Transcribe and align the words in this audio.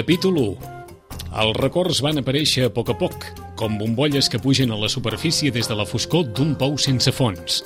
Capítol 0.00 0.38
1 0.40 1.34
Els 1.42 1.56
records 1.58 1.98
van 2.00 2.16
aparèixer 2.16 2.62
a 2.64 2.70
poc 2.72 2.88
a 2.88 2.94
poc, 2.96 3.24
com 3.60 3.74
bombolles 3.76 4.30
que 4.32 4.38
pugen 4.40 4.70
a 4.72 4.78
la 4.80 4.88
superfície 4.88 5.52
des 5.52 5.68
de 5.68 5.76
la 5.76 5.84
foscor 5.84 6.22
d'un 6.38 6.54
pou 6.56 6.78
sense 6.80 7.12
fons. 7.12 7.58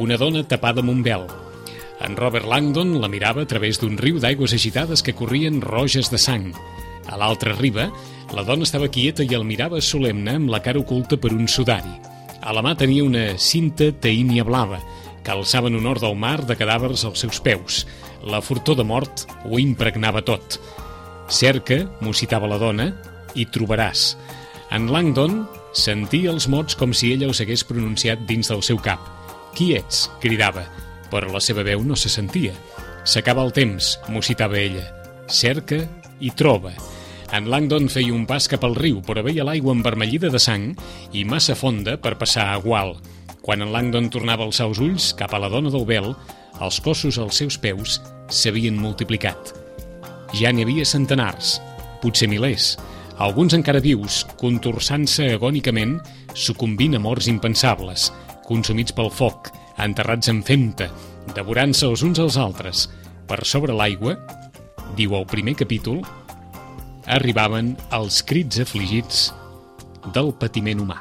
Una 0.00 0.16
dona 0.16 0.46
tapada 0.48 0.80
amb 0.80 0.94
un 0.94 1.02
vel. 1.04 1.26
En 2.06 2.16
Robert 2.16 2.48
Langdon 2.48 2.94
la 3.02 3.10
mirava 3.12 3.44
a 3.44 3.50
través 3.50 3.82
d'un 3.82 4.00
riu 4.00 4.16
d'aigües 4.16 4.56
agitades 4.56 5.04
que 5.04 5.12
corrien 5.12 5.60
roges 5.60 6.08
de 6.08 6.16
sang. 6.16 6.48
A 7.04 7.20
l'altra 7.20 7.52
riba, 7.60 7.90
la 8.32 8.46
dona 8.48 8.64
estava 8.64 8.88
quieta 8.88 9.28
i 9.28 9.36
el 9.36 9.44
mirava 9.44 9.84
solemne 9.84 10.38
amb 10.40 10.48
la 10.48 10.64
cara 10.64 10.80
oculta 10.80 11.20
per 11.20 11.34
un 11.36 11.52
sudari. 11.52 11.92
A 12.40 12.56
la 12.56 12.64
mà 12.64 12.78
tenia 12.80 13.04
una 13.04 13.34
cinta 13.36 13.92
teínia 13.92 14.48
blava, 14.48 14.80
que 15.20 15.36
alçava 15.36 15.68
en 15.68 15.76
honor 15.82 16.00
del 16.00 16.16
mar 16.16 16.38
de 16.48 16.56
cadàvers 16.56 17.04
als 17.04 17.28
seus 17.28 17.44
peus. 17.44 17.84
La 18.24 18.40
furtor 18.40 18.80
de 18.80 18.88
mort 18.88 19.28
ho 19.44 19.60
impregnava 19.60 20.24
tot. 20.24 20.62
Cerca, 21.28 21.82
m'ho 22.00 22.14
citava 22.16 22.48
la 22.48 22.58
dona, 22.58 22.88
i 23.36 23.44
trobaràs. 23.52 24.14
En 24.72 24.88
Langdon 24.92 25.42
sentia 25.76 26.32
els 26.32 26.48
mots 26.48 26.76
com 26.76 26.94
si 26.96 27.12
ella 27.12 27.28
els 27.28 27.40
hagués 27.44 27.64
pronunciat 27.68 28.24
dins 28.28 28.48
del 28.48 28.64
seu 28.64 28.80
cap. 28.80 29.02
Qui 29.56 29.74
ets? 29.76 30.06
cridava, 30.22 30.64
però 31.12 31.30
la 31.32 31.42
seva 31.44 31.64
veu 31.66 31.84
no 31.84 31.96
se 31.96 32.08
sentia. 32.12 32.54
S'acaba 33.04 33.44
el 33.44 33.52
temps, 33.56 33.96
m'ho 34.08 34.24
citava 34.24 34.58
ella. 34.60 34.84
Cerca 35.28 35.82
i 36.20 36.32
troba. 36.32 36.72
En 37.32 37.50
Langdon 37.52 37.90
feia 37.92 38.14
un 38.16 38.24
pas 38.28 38.48
cap 38.48 38.64
al 38.64 38.76
riu, 38.76 39.02
però 39.04 39.22
veia 39.24 39.44
l'aigua 39.44 39.76
envermellida 39.76 40.32
de 40.32 40.40
sang 40.40 40.72
i 41.12 41.26
massa 41.28 41.56
fonda 41.56 41.98
per 42.00 42.16
passar 42.16 42.48
a 42.54 42.58
gual. 42.64 42.96
Quan 43.44 43.64
en 43.64 43.72
Langdon 43.72 44.08
tornava 44.12 44.48
els 44.48 44.60
seus 44.60 44.80
ulls 44.80 45.12
cap 45.16 45.36
a 45.36 45.40
la 45.40 45.52
dona 45.52 45.72
del 45.72 45.84
vel, 45.88 46.14
els 46.60 46.80
cossos 46.80 47.20
als 47.20 47.40
seus 47.40 47.60
peus 47.60 48.00
s'havien 48.32 48.76
multiplicat. 48.80 49.67
Ja 50.36 50.52
n'hi 50.52 50.66
havia 50.66 50.84
centenars, 50.84 51.56
potser 52.02 52.28
milers, 52.28 52.74
alguns 53.18 53.54
encara 53.56 53.80
vius, 53.80 54.20
contorsant-se 54.38 55.30
agònicament, 55.34 55.96
sucumbint 56.36 56.98
a 56.98 57.00
morts 57.02 57.30
impensables, 57.32 58.10
consumits 58.46 58.94
pel 58.94 59.10
foc, 59.10 59.48
enterrats 59.80 60.30
en 60.30 60.42
femta, 60.44 60.90
devorant-se 61.34 61.88
els 61.88 62.04
uns 62.04 62.20
als 62.20 62.36
altres. 62.40 62.86
Per 63.28 63.40
sobre 63.44 63.74
l'aigua, 63.76 64.14
diu 64.96 65.16
el 65.18 65.26
primer 65.28 65.56
capítol, 65.58 66.00
arribaven 67.08 67.74
els 67.96 68.22
crits 68.28 68.60
afligits 68.62 69.28
del 70.14 70.32
patiment 70.40 70.84
humà. 70.84 71.00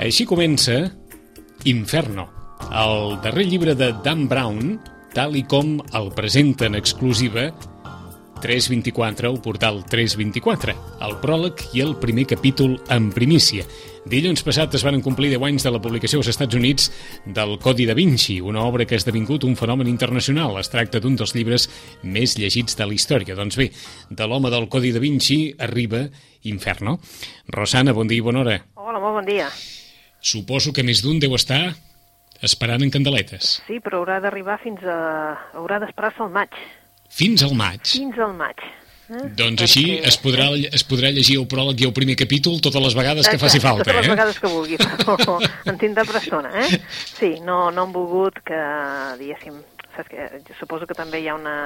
Així 0.00 0.24
comença 0.24 0.76
Inferno, 1.68 2.24
el 2.72 3.18
darrer 3.24 3.44
llibre 3.44 3.74
de 3.76 3.90
Dan 4.04 4.26
Brown, 4.30 4.78
tal 5.14 5.36
i 5.36 5.42
com 5.48 5.78
el 5.96 6.10
presenta 6.14 6.68
en 6.68 6.78
exclusiva 6.78 7.50
324, 8.40 9.28
el 9.28 9.40
portal 9.44 9.82
324, 9.84 10.74
el 11.04 11.16
pròleg 11.20 11.60
i 11.76 11.82
el 11.84 11.96
primer 12.00 12.24
capítol 12.30 12.78
en 12.88 13.10
primícia. 13.12 13.66
Dilluns 14.08 14.40
passat 14.46 14.72
es 14.78 14.84
van 14.86 15.02
complir 15.04 15.28
10 15.34 15.44
anys 15.44 15.66
de 15.66 15.72
la 15.74 15.80
publicació 15.82 16.22
als 16.22 16.30
Estats 16.32 16.56
Units 16.56 16.88
del 17.26 17.58
Codi 17.60 17.84
da 17.84 17.94
Vinci, 17.98 18.38
una 18.40 18.64
obra 18.64 18.86
que 18.88 18.96
ha 18.96 19.02
esdevingut 19.02 19.44
un 19.44 19.58
fenomen 19.60 19.90
internacional. 19.92 20.56
Es 20.56 20.72
tracta 20.72 21.02
d'un 21.04 21.18
dels 21.20 21.34
llibres 21.36 21.68
més 22.02 22.38
llegits 22.40 22.78
de 22.78 22.88
la 22.88 22.96
història. 22.96 23.36
Doncs 23.36 23.60
bé, 23.60 23.68
de 24.08 24.30
l'home 24.30 24.48
del 24.50 24.70
Codi 24.72 24.94
da 24.96 25.04
Vinci 25.04 25.52
arriba 25.58 26.06
Inferno. 26.48 26.96
Rosana, 27.52 27.92
bon 27.92 28.08
dia 28.08 28.22
i 28.22 28.24
bona 28.24 28.40
hora. 28.40 28.56
Hola, 28.80 29.02
molt 29.02 29.20
bon 29.20 29.28
dia. 29.28 29.50
Suposo 30.20 30.72
que 30.72 30.84
més 30.86 31.04
d'un 31.04 31.20
deu 31.20 31.36
estar 31.36 31.74
esperant 32.42 32.82
en 32.82 32.90
candeletes. 32.90 33.62
Sí, 33.66 33.80
però 33.84 34.00
haurà 34.02 34.20
d'arribar 34.24 34.58
fins 34.62 34.82
a... 34.84 34.98
haurà 35.58 35.78
d'esperar-se 35.82 36.22
al 36.24 36.30
maig. 36.34 36.54
Fins 37.10 37.42
al 37.42 37.54
maig. 37.58 37.82
Fins 37.86 38.18
al 38.18 38.34
maig. 38.38 38.62
Eh? 39.10 39.24
Doncs 39.34 39.64
així 39.66 39.82
es 40.06 40.14
podrà, 40.22 40.44
es 40.54 40.84
podrà 40.86 41.10
llegir 41.10 41.34
el 41.40 41.46
pròleg 41.50 41.80
i 41.82 41.86
el 41.88 41.92
primer 41.96 42.14
capítol 42.14 42.60
totes 42.62 42.82
les 42.84 42.94
vegades 42.94 43.26
que 43.26 43.40
faci 43.42 43.58
falta, 43.58 43.82
totes 43.88 43.96
les 43.98 44.06
eh? 44.06 44.12
vegades 44.14 44.38
que 44.38 44.50
vulgui, 44.52 44.76
però 44.78 45.38
en 45.72 45.80
tindrà 45.80 46.04
persona, 46.06 46.52
eh? 46.62 46.78
Sí, 47.18 47.32
no, 47.42 47.72
no 47.74 47.88
han 47.88 47.92
volgut 47.96 48.38
que, 48.46 48.60
diguéssim, 49.18 49.56
saps 49.96 50.12
que, 50.12 50.28
suposo 50.60 50.86
que 50.86 50.94
també 50.94 51.24
hi 51.24 51.26
ha 51.26 51.34
una, 51.34 51.56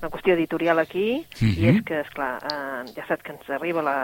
una 0.00 0.10
qüestió 0.10 0.34
editorial 0.34 0.82
aquí, 0.82 1.22
Mhm. 1.38 1.54
i 1.54 1.70
és 1.70 1.78
que, 1.86 2.00
esclar, 2.02 2.32
eh, 2.50 2.82
ja 2.98 3.06
saps 3.06 3.22
que 3.22 3.36
ens 3.36 3.46
arriba 3.54 3.86
la, 3.86 3.96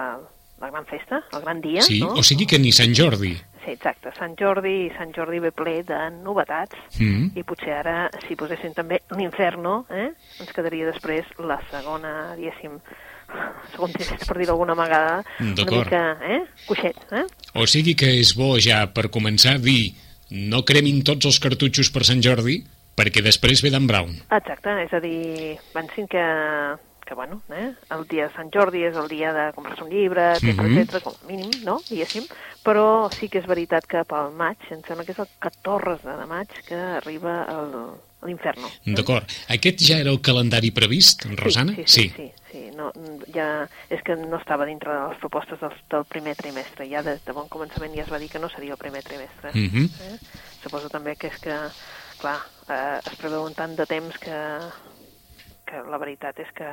la 0.62 0.70
gran 0.70 0.86
festa, 0.86 1.18
el 1.34 1.42
gran 1.42 1.60
dia, 1.60 1.82
Sí, 1.82 2.00
no? 2.00 2.12
o 2.14 2.22
sigui 2.22 2.46
que 2.46 2.58
ni 2.62 2.70
Sant 2.72 2.94
Jordi. 2.94 3.34
Sí, 3.64 3.70
exacte, 3.76 4.10
Sant 4.18 4.34
Jordi, 4.38 4.88
Sant 4.96 5.12
Jordi 5.14 5.38
ve 5.42 5.50
ple 5.54 5.82
de 5.86 5.98
novetats, 6.22 6.74
Mm. 6.98 7.30
i 7.38 7.42
potser 7.46 7.72
ara, 7.76 8.08
si 8.26 8.34
posessin 8.36 8.72
també 8.74 9.00
l'inferno, 9.16 9.84
eh, 9.90 10.08
ens 10.40 10.52
quedaria 10.52 10.86
després 10.90 11.26
la 11.38 11.60
segona, 11.70 12.34
diguéssim, 12.36 12.78
segon 13.72 13.92
trimestre, 13.92 14.26
per 14.28 14.38
dir 14.38 14.46
d'alguna 14.50 14.74
vegada, 14.74 15.22
una 15.40 15.64
mica, 15.70 16.02
eh, 16.26 16.40
coixet, 16.66 16.96
eh? 17.12 17.24
O 17.54 17.66
sigui 17.66 17.94
que 17.94 18.10
és 18.20 18.34
bo 18.36 18.56
ja 18.60 18.86
per 18.92 19.10
començar 19.10 19.56
a 19.56 19.62
dir 19.62 19.94
no 20.30 20.62
cremin 20.64 21.02
tots 21.04 21.26
els 21.26 21.38
cartutxos 21.40 21.90
per 21.92 22.04
Sant 22.08 22.22
Jordi 22.24 22.62
perquè 22.96 23.22
després 23.24 23.62
ve 23.62 23.70
Dan 23.72 23.86
Brown. 23.86 24.14
Exacte, 24.30 24.74
és 24.84 24.92
a 24.92 25.00
dir, 25.00 25.56
pensin 25.72 26.06
que, 26.08 26.22
que 27.12 27.14
bueno, 27.14 27.42
eh, 27.50 27.74
el 27.90 28.06
dia 28.08 28.26
de 28.28 28.32
Sant 28.32 28.48
Jordi 28.54 28.80
és 28.88 28.94
el 28.96 29.06
dia 29.12 29.34
de 29.36 29.50
comprar-se 29.52 29.84
un 29.84 29.90
llibre, 29.92 30.36
etc, 30.38 30.56
Mhm. 30.56 30.78
etc, 30.80 31.02
com 31.04 31.12
a 31.20 31.26
mínim, 31.28 31.50
no?, 31.62 31.82
diguéssim, 31.90 32.24
però 32.64 33.10
sí 33.20 33.28
que 33.28 33.38
és 33.38 33.46
veritat 33.46 33.84
que 33.86 34.00
pel 34.08 34.32
maig, 34.32 34.56
em 34.70 34.80
sembla 34.88 35.04
que 35.04 35.12
és 35.12 35.18
el 35.20 35.28
14 35.38 36.08
de 36.08 36.26
maig 36.26 36.48
que 36.64 36.74
arriba 36.74 37.44
el- 37.50 38.00
l'inferno. 38.24 38.68
D'acord. 38.86 39.24
Aquest 39.50 39.80
ja 39.84 39.98
era 39.98 40.08
el 40.10 40.20
calendari 40.22 40.70
previst, 40.70 41.26
Rosana? 41.36 41.74
Sí, 41.74 41.82
sí, 41.86 42.08
sí, 42.08 42.12
sí, 42.16 42.32
sí. 42.52 42.70
No, 42.72 42.90
ja, 43.34 43.68
és 43.90 44.00
que 44.02 44.16
no 44.16 44.38
estava 44.38 44.64
dintre 44.64 44.90
de 44.94 45.08
les 45.10 45.18
propostes 45.18 45.60
del, 45.60 45.72
del 45.90 46.04
primer 46.06 46.34
trimestre. 46.36 46.88
Ja 46.88 47.02
des 47.02 47.20
de 47.26 47.32
bon 47.32 47.48
començament 47.48 47.92
ja 47.94 48.04
es 48.04 48.12
va 48.12 48.18
dir 48.18 48.30
que 48.30 48.38
no 48.38 48.48
seria 48.48 48.72
el 48.72 48.78
primer 48.78 49.02
trimestre. 49.02 49.50
Mhm. 49.52 49.84
eh? 50.00 50.18
Suposo 50.62 50.88
també 50.88 51.16
que 51.16 51.26
és 51.26 51.38
que, 51.40 51.58
clar, 52.18 52.38
eh, 52.68 53.00
es 53.04 53.16
preveuen 53.16 53.52
tant 53.54 53.74
de 53.76 53.84
temps 53.86 54.16
que, 54.18 54.38
que 55.66 55.82
la 55.90 55.98
veritat 55.98 56.38
és 56.38 56.50
que 56.54 56.68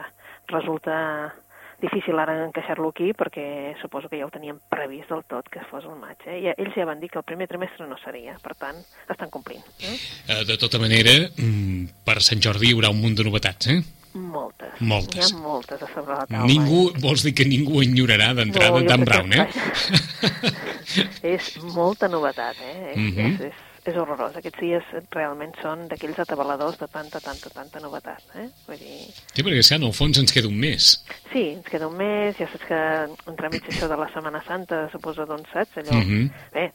resulta 0.51 1.33
difícil 1.79 2.17
ara 2.19 2.33
encaixar-lo 2.45 2.89
aquí 2.91 3.13
perquè 3.15 3.75
suposo 3.81 4.09
que 4.11 4.17
ja 4.19 4.25
ho 4.27 4.29
teníem 4.33 4.57
previst 4.67 5.07
del 5.13 5.23
tot 5.31 5.47
que 5.47 5.61
fos 5.69 5.85
el 5.87 5.95
maig. 5.95 6.17
Eh? 6.27 6.39
I 6.43 6.49
ells 6.57 6.75
ja 6.75 6.83
van 6.85 6.99
dir 6.99 7.07
que 7.09 7.19
el 7.21 7.23
primer 7.23 7.47
trimestre 7.47 7.87
no 7.87 7.95
seria, 8.03 8.35
per 8.43 8.55
tant, 8.59 8.75
estan 9.07 9.29
complint. 9.31 9.63
Eh? 9.79 9.95
Eh, 10.27 10.43
De 10.45 10.57
tota 10.59 10.77
manera, 10.77 11.13
mm, 11.37 12.03
per 12.03 12.19
Sant 12.21 12.41
Jordi 12.43 12.67
hi 12.67 12.73
haurà 12.75 12.89
un 12.91 12.99
munt 12.99 13.15
de 13.15 13.23
novetats, 13.23 13.67
eh? 13.71 13.79
Moltes. 14.19 14.73
Moltes. 14.81 15.29
Hi 15.31 15.35
ha 15.35 15.39
moltes 15.39 15.81
a 15.85 15.87
sobre 15.93 16.15
la 16.17 16.25
taula. 16.25 16.47
Ningú, 16.49 16.91
vols 16.99 17.23
dir 17.23 17.31
que 17.37 17.45
ningú 17.45 17.79
enyorarà 17.83 18.33
d'entrada 18.33 18.71
No, 18.75 18.81
jo 18.81 18.89
Dan 18.89 19.05
Brown, 19.05 19.33
eh? 19.33 19.47
és 21.35 21.49
molta 21.75 22.07
novetat, 22.09 22.57
eh? 22.59 22.91
És, 22.91 22.97
Mhm. 22.97 23.19
és, 23.19 23.41
és, 23.51 23.53
és 23.85 23.95
horrorós. 23.95 24.35
Aquests 24.39 24.59
dies 24.59 24.89
realment 25.15 25.53
són 25.61 25.87
d'aquells 25.91 26.19
atabaladors 26.25 26.79
de 26.81 26.87
tanta, 26.91 27.21
tanta, 27.23 27.49
tanta 27.53 27.79
novetat, 27.83 28.23
eh? 28.35 28.47
Vull 28.67 28.81
dir... 28.81 28.99
Sí, 29.33 29.43
perquè 29.43 29.61
és 29.61 29.69
que 29.71 29.79
en 29.79 29.87
el 29.87 29.95
fons 29.95 30.19
ens 30.21 30.33
queda 30.35 30.51
un 30.51 30.59
mes. 30.59 30.91
Sí, 31.31 31.45
ens 31.55 31.69
queda 31.69 31.87
un 31.87 31.95
mes, 31.99 32.35
ja 32.39 32.49
saps 32.51 32.67
que 32.67 32.81
entremig 33.31 33.69
això 33.71 33.87
de 33.91 33.97
la 33.99 34.09
Setmana 34.13 34.43
Santa, 34.47 34.87
suposo, 34.93 35.25
doncs, 35.29 35.49
saps? 35.53 35.79
Allò... 35.83 35.97
Mhm. 36.01 36.29
Bé, 36.55 36.69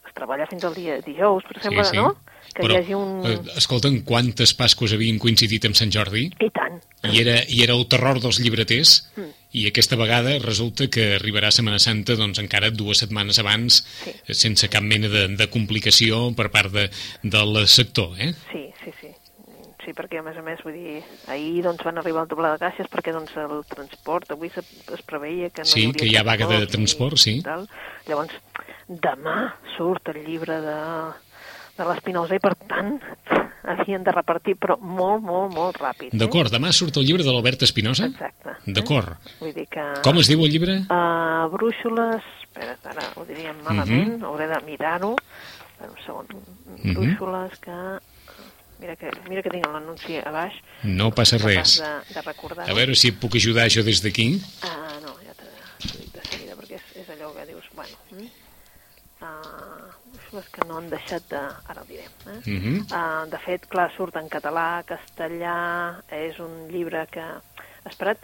es 0.00 0.14
treballa 0.16 0.46
fins 0.50 0.64
al 0.66 0.74
dia 0.74 0.98
dijous, 1.06 1.44
per 1.46 1.58
exemple, 1.60 1.84
sí, 1.86 1.96
sí. 1.96 2.02
no? 2.02 2.16
Que 2.50 2.64
Però, 2.64 2.74
hi 2.74 2.78
hagi 2.80 2.94
un... 2.98 3.10
eh, 3.28 3.36
escolta'm, 3.60 4.00
quantes 4.08 4.54
Pasques 4.58 4.94
havien 4.96 5.20
coincidit 5.22 5.68
amb 5.68 5.76
Sant 5.78 5.92
Jordi? 5.94 6.24
I 6.42 6.48
tant. 6.50 6.80
I 7.06 7.20
era, 7.22 7.36
I 7.46 7.60
era 7.62 7.76
el 7.78 7.86
terror 7.90 8.18
dels 8.22 8.40
llibreters 8.42 8.96
Mm. 9.14 9.29
I 9.52 9.64
aquesta 9.66 9.96
vegada 9.98 10.36
resulta 10.42 10.86
que 10.92 11.16
arribarà 11.16 11.50
Setmana 11.50 11.80
Santa 11.82 12.14
doncs 12.18 12.38
encara 12.38 12.70
dues 12.70 13.00
setmanes 13.02 13.38
abans 13.42 13.80
Sí. 14.04 14.12
eh, 14.26 14.34
sense 14.34 14.68
cap 14.70 14.82
mena 14.86 15.08
de, 15.10 15.26
de 15.36 15.48
complicació 15.50 16.30
per 16.38 16.50
part 16.54 16.70
de, 16.72 16.88
del 17.22 17.66
sector, 17.66 18.14
eh? 18.20 18.32
Sí, 18.52 18.68
sí, 18.84 18.92
sí. 19.00 19.10
Sí, 19.80 19.94
perquè 19.96 20.18
a 20.20 20.22
més 20.22 20.36
a 20.36 20.42
més, 20.44 20.60
vull 20.62 20.74
dir, 20.76 20.98
ahir 21.32 21.62
doncs 21.64 21.82
van 21.82 21.96
arribar 21.98 22.22
el 22.26 22.28
doble 22.28 22.50
de 22.52 22.58
caixes 22.60 22.86
perquè 22.92 23.14
doncs 23.16 23.32
el 23.40 23.62
transport, 23.66 24.28
avui 24.36 24.50
se, 24.52 24.60
es 24.92 25.02
preveia 25.08 25.48
que 25.50 25.64
no 25.64 25.70
Sí, 25.72 25.86
hi 25.88 25.92
que 25.96 26.06
hi 26.06 26.16
ha 26.20 26.22
vaga 26.22 26.46
de 26.50 26.66
transport, 26.68 27.16
sí. 27.18 27.38
i 27.40 27.42
Tal. 27.46 27.64
Llavors, 28.06 28.36
demà 28.86 29.54
surt 29.78 30.12
el 30.12 30.20
llibre 30.26 30.60
de, 30.62 30.76
de 31.80 31.86
l'Espinosa 31.88 32.36
i 32.36 32.42
per 32.44 32.52
tant 32.68 32.98
havien 33.72 34.04
de 34.04 34.12
repartir, 34.14 34.54
però 34.60 34.76
molt, 34.80 35.22
molt, 35.24 35.54
molt 35.56 35.80
ràpid. 35.80 36.12
D'acord, 36.20 36.52
demà 36.52 36.70
surt 36.76 36.96
el 37.00 37.06
llibre 37.08 37.24
de 37.26 37.32
l'Albert 37.32 37.62
Espinosa? 37.66 38.06
Eh? 38.08 38.12
Exacte. 38.14 38.56
D'acord. 38.76 39.32
Vull 39.40 39.52
dir 39.56 39.66
que... 39.72 39.84
Com 40.04 40.20
es 40.22 40.28
diu 40.30 40.42
el 40.46 40.52
llibre? 40.52 40.78
Uh, 40.90 41.48
brúixoles, 41.52 42.24
espera, 42.44 42.76
ara 42.92 43.08
ho 43.16 43.24
diríem 43.28 43.58
malament, 43.66 44.16
Mhm. 44.18 44.24
hauré 44.28 44.46
de 44.52 44.60
mirar-ho. 44.68 45.14
Un 45.80 45.94
segon. 46.04 46.26
Mhm. 46.82 46.94
Brúixoles 46.96 47.58
que... 47.64 47.76
Mira 48.80 48.94
que, 48.96 49.10
mira 49.28 49.42
que 49.44 49.50
tinc 49.52 49.66
l'anunci 49.68 50.16
a 50.24 50.30
baix. 50.32 50.54
No 50.88 51.10
passa 51.12 51.36
res. 51.36 51.74
De, 51.84 52.14
de 52.14 52.20
recordar 52.24 52.64
A 52.64 52.72
veure 52.72 52.94
si 52.96 53.10
puc 53.12 53.34
ajudar 53.36 53.66
jo 53.68 53.82
des 53.84 54.00
d'aquí. 54.00 54.30
Ah, 54.64 54.96
no, 55.04 55.12
ja 55.20 55.34
t'ho 55.36 55.98
dic 55.98 56.14
de 56.16 56.22
seguida, 56.30 56.56
perquè 56.56 56.78
és, 56.80 56.86
és 57.02 57.10
allò 57.12 57.28
que 57.36 57.44
dius, 57.52 57.68
bueno... 57.76 58.24
Uh, 59.20 59.79
les 60.32 60.48
que 60.48 60.66
no 60.68 60.78
han 60.78 60.90
deixat 60.90 61.26
de... 61.30 61.40
Ara 61.72 61.82
ho 61.82 61.88
diré. 61.88 62.04
Eh? 62.26 62.38
Uh 62.38 62.60
-huh. 62.64 62.78
uh, 62.90 63.30
de 63.30 63.38
fet, 63.38 63.66
clar, 63.66 63.90
surt 63.96 64.16
en 64.16 64.28
català, 64.28 64.82
castellà, 64.84 66.02
és 66.10 66.38
un 66.38 66.68
llibre 66.68 67.06
que... 67.10 67.24
Esperat, 67.84 68.18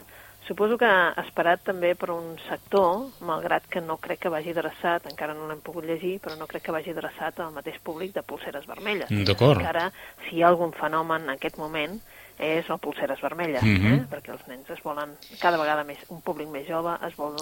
suposo 0.47 0.77
que 0.77 0.91
esperat 1.25 1.63
també 1.63 1.95
per 1.95 2.11
un 2.11 2.37
sector, 2.49 3.09
malgrat 3.19 3.67
que 3.67 3.81
no 3.81 3.97
crec 3.97 4.19
que 4.19 4.29
vagi 4.29 4.51
adreçat, 4.51 5.05
encara 5.11 5.33
no 5.33 5.47
l'hem 5.47 5.61
pogut 5.61 5.85
llegir, 5.85 6.19
però 6.19 6.37
no 6.37 6.47
crec 6.47 6.63
que 6.63 6.71
vagi 6.71 6.91
adreçat 6.91 7.39
al 7.39 7.51
mateix 7.51 7.79
públic 7.83 8.13
de 8.13 8.23
pulseres 8.23 8.65
vermelles. 8.65 9.09
D'acord. 9.09 9.59
Encara, 9.59 9.91
si 10.27 10.35
hi 10.35 10.43
ha 10.43 10.47
algun 10.47 10.71
fenomen 10.71 11.23
en 11.23 11.29
aquest 11.29 11.57
moment, 11.57 11.99
és 12.37 12.69
el 12.69 12.77
pulseres 12.79 13.19
vermelles, 13.21 13.63
Mhm. 13.63 13.93
eh? 13.93 14.05
perquè 14.11 14.31
els 14.31 14.47
nens 14.47 14.69
es 14.69 14.81
volen, 14.83 15.15
cada 15.39 15.57
vegada 15.57 15.83
més, 15.83 15.97
un 16.09 16.21
públic 16.21 16.47
més 16.49 16.67
jove 16.67 16.93
es 17.07 17.15
vol 17.17 17.35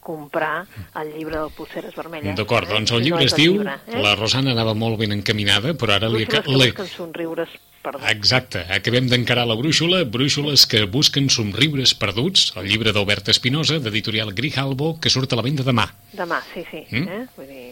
comprar 0.00 0.66
el 1.00 1.12
llibre 1.14 1.38
del 1.38 1.50
pulseres 1.56 1.94
vermelles. 1.96 2.36
D'acord, 2.36 2.68
eh? 2.68 2.74
doncs 2.74 2.92
el 2.92 3.02
llibre 3.02 3.20
no 3.20 3.26
es 3.26 3.34
diu... 3.34 3.52
llibre, 3.52 3.76
eh? 3.86 4.02
La 4.02 4.14
Rosana 4.14 4.52
anava 4.52 4.74
molt 4.74 4.98
ben 4.98 5.12
encaminada, 5.12 5.74
però 5.74 5.94
ara 5.96 6.08
li... 6.08 6.26
Brúixoles 6.26 6.74
que 6.74 6.86
somriures 6.86 7.48
perduts. 7.82 8.10
Exacte, 8.12 8.64
acabem 8.70 9.08
d'encarar 9.10 9.46
la 9.48 9.56
brúixola, 9.58 10.04
brúixoles 10.04 10.66
que 10.70 10.84
busquen 10.86 11.30
somriures 11.30 11.94
perduts, 11.98 12.52
el 12.56 12.68
llibre 12.70 12.92
d'Albert 12.92 13.28
Espinosa, 13.32 13.78
d'editorial 13.82 14.34
Grijalbo, 14.34 14.98
que 15.00 15.10
surt 15.10 15.32
a 15.32 15.36
la 15.40 15.42
venda 15.42 15.64
demà. 15.66 15.88
Demà, 16.12 16.42
sí, 16.52 16.62
sí. 16.70 16.84
Mm. 16.90 17.08
Eh? 17.08 17.24
Vull 17.36 17.48
dir, 17.48 17.70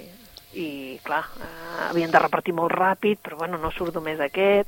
I, 0.50 0.98
clar, 1.06 1.22
eh, 1.38 1.84
havien 1.90 2.10
de 2.10 2.18
repartir 2.18 2.50
molt 2.52 2.72
ràpid, 2.74 3.20
però 3.22 3.36
bueno, 3.38 3.56
no 3.62 3.70
surt 3.70 3.94
només 3.94 4.18
aquest. 4.18 4.66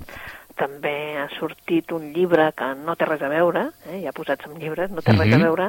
També 0.57 1.17
ha 1.19 1.29
sortit 1.39 1.93
un 1.93 2.13
llibre 2.13 2.51
que 2.57 2.75
no 2.75 2.95
té 2.97 3.07
res 3.09 3.23
a 3.23 3.29
veure, 3.33 3.69
eh? 3.91 4.03
ja 4.05 4.13
posats 4.13 4.47
en 4.47 4.59
llibres, 4.61 4.91
no 4.91 5.01
té 5.03 5.13
res 5.13 5.27
Mhm. 5.29 5.35
a 5.41 5.45
veure, 5.45 5.69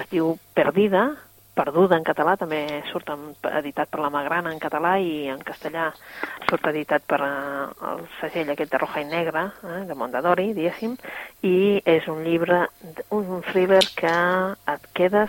es 0.00 0.08
diu 0.10 0.38
Perdida, 0.54 1.10
Perduda 1.52 1.96
en 1.96 2.04
català, 2.04 2.36
també 2.38 2.60
surt 2.92 3.08
en, 3.10 3.34
editat 3.58 3.88
per 3.90 3.98
la 4.00 4.08
Magrana 4.08 4.52
en 4.52 4.60
català 4.62 4.98
i 5.02 5.26
en 5.28 5.40
castellà 5.40 5.92
surt 6.48 6.66
editat 6.70 7.02
per 7.04 7.18
eh, 7.20 7.90
el 7.90 8.04
segell 8.20 8.50
aquest 8.50 8.70
de 8.70 8.78
Roja 8.78 9.00
i 9.02 9.04
Negra, 9.04 9.52
eh, 9.64 9.84
de 9.84 9.94
Mondadori, 9.94 10.52
diguéssim, 10.54 10.96
i 11.42 11.82
és 11.84 12.06
un 12.08 12.22
llibre, 12.24 12.68
un 13.10 13.42
thriller 13.50 13.82
que 13.96 14.14
et 14.72 14.86
quedes 14.94 15.28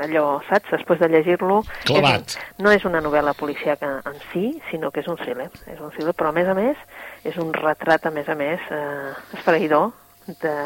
allò, 0.00 0.40
saps, 0.48 0.70
després 0.70 1.00
de 1.00 1.08
llegir-lo... 1.12 1.62
Clavat. 1.88 2.36
És 2.36 2.62
No 2.62 2.72
és 2.72 2.84
una 2.88 3.02
novel·la 3.04 3.34
policíaca 3.38 4.00
en 4.08 4.20
si, 4.30 4.46
sinó 4.70 4.90
que 4.90 5.00
és 5.00 5.10
un 5.10 5.18
thriller. 5.20 5.50
És 5.66 5.80
un 5.80 5.90
thriller, 5.90 6.14
però 6.14 6.30
a 6.30 6.36
més 6.36 6.48
a 6.48 6.54
més 6.54 6.76
és 7.24 7.36
un 7.42 7.52
retrat, 7.52 8.06
a 8.06 8.14
més 8.14 8.28
a 8.28 8.36
més, 8.38 8.60
eh, 8.70 9.12
esfereïdor 9.38 9.90
de, 10.40 10.56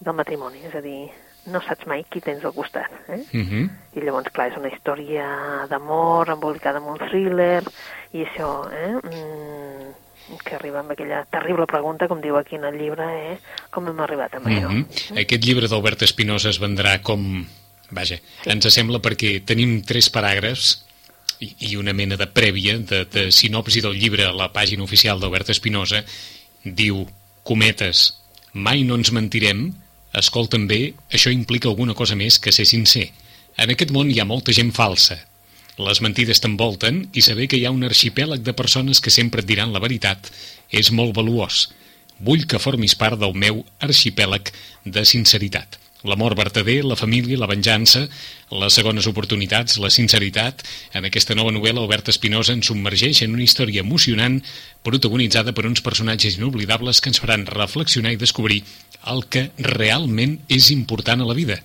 del 0.00 0.18
matrimoni. 0.18 0.64
És 0.66 0.74
a 0.74 0.82
dir, 0.84 1.10
no 1.52 1.60
saps 1.62 1.86
mai 1.86 2.04
qui 2.10 2.20
tens 2.24 2.44
al 2.44 2.54
costat. 2.54 2.90
Eh? 3.08 3.22
Uh 3.32 3.44
-huh. 3.46 3.68
I 3.94 4.00
llavors, 4.00 4.32
clar, 4.32 4.50
és 4.50 4.56
una 4.56 4.68
història 4.68 5.66
d'amor 5.68 6.30
embolicada 6.30 6.78
amb 6.78 6.88
un 6.88 6.98
thriller 6.98 7.62
i 8.12 8.24
això, 8.24 8.68
eh? 8.72 8.94
Mm, 9.02 9.94
que 10.44 10.56
arriba 10.56 10.80
amb 10.80 10.90
aquella 10.90 11.24
terrible 11.30 11.66
pregunta, 11.66 12.08
com 12.08 12.20
diu 12.20 12.36
aquí 12.36 12.56
en 12.56 12.64
el 12.64 12.78
llibre, 12.78 13.06
eh? 13.32 13.38
com 13.70 13.86
hem 13.86 14.00
arribat 14.00 14.34
amb 14.34 14.46
això. 14.46 14.68
Mhm. 14.68 15.18
Aquest 15.22 15.44
llibre 15.44 15.68
d'Albert 15.68 16.02
Espinosa 16.02 16.50
es 16.50 16.60
vendrà 16.60 17.00
com... 17.02 17.46
Vaja, 17.94 18.18
ens 18.50 18.66
sembla 18.74 18.98
perquè 19.02 19.38
tenim 19.46 19.78
tres 19.86 20.08
paràgrafs 20.10 20.72
i, 21.40 21.52
i 21.70 21.76
una 21.76 21.94
mena 21.94 22.16
de 22.18 22.26
prèvia 22.26 22.78
de, 22.78 23.04
de 23.06 23.28
sinopsi 23.30 23.82
del 23.84 23.98
llibre 23.98 24.26
a 24.26 24.34
la 24.34 24.50
pàgina 24.52 24.82
oficial 24.82 25.20
d'Albert 25.20 25.52
Espinosa. 25.54 26.02
Diu, 26.64 27.04
cometes, 27.46 28.08
mai 28.52 28.82
no 28.82 28.98
ens 28.98 29.12
mentirem, 29.14 29.68
escolta'm 30.16 30.66
bé, 30.66 30.80
això 31.12 31.30
implica 31.30 31.70
alguna 31.70 31.94
cosa 31.94 32.16
més 32.18 32.40
que 32.42 32.52
ser 32.52 32.66
sincer. 32.66 33.10
En 33.56 33.72
aquest 33.72 33.92
món 33.94 34.10
hi 34.10 34.20
ha 34.20 34.28
molta 34.28 34.54
gent 34.56 34.72
falsa. 34.74 35.20
Les 35.76 36.00
mentides 36.00 36.40
t'envolten 36.40 37.02
i 37.12 37.22
saber 37.22 37.46
que 37.52 37.58
hi 37.60 37.66
ha 37.68 37.74
un 37.74 37.84
arxipèlag 37.84 38.42
de 38.42 38.56
persones 38.56 39.00
que 39.00 39.12
sempre 39.12 39.44
et 39.44 39.48
diran 39.48 39.74
la 39.74 39.82
veritat 39.84 40.30
és 40.72 40.90
molt 40.90 41.14
valuós. 41.16 41.66
Vull 42.18 42.46
que 42.48 42.60
formis 42.60 42.96
part 42.96 43.20
del 43.20 43.36
meu 43.36 43.60
arxipèlag 43.84 44.50
de 44.84 45.04
sinceritat. 45.04 45.76
L'amor 46.06 46.36
vertader, 46.38 46.84
la 46.86 46.94
família, 46.96 47.38
la 47.40 47.48
venjança, 47.50 48.04
les 48.54 48.74
segones 48.78 49.06
oportunitats, 49.10 49.78
la 49.82 49.90
sinceritat. 49.90 50.62
En 50.94 51.04
aquesta 51.08 51.34
nova 51.34 51.50
novel·la, 51.50 51.82
Albert 51.82 52.12
Espinosa 52.12 52.54
ens 52.54 52.68
submergeix 52.70 53.22
en 53.26 53.34
una 53.34 53.42
història 53.42 53.82
emocionant 53.82 54.40
protagonitzada 54.86 55.52
per 55.56 55.66
uns 55.66 55.82
personatges 55.82 56.36
inoblidables 56.38 57.00
que 57.02 57.10
ens 57.10 57.18
faran 57.22 57.46
reflexionar 57.50 58.12
i 58.14 58.20
descobrir 58.20 58.62
el 59.10 59.24
que 59.30 59.48
realment 59.58 60.38
és 60.48 60.70
important 60.74 61.22
a 61.22 61.26
la 61.26 61.34
vida. 61.34 61.58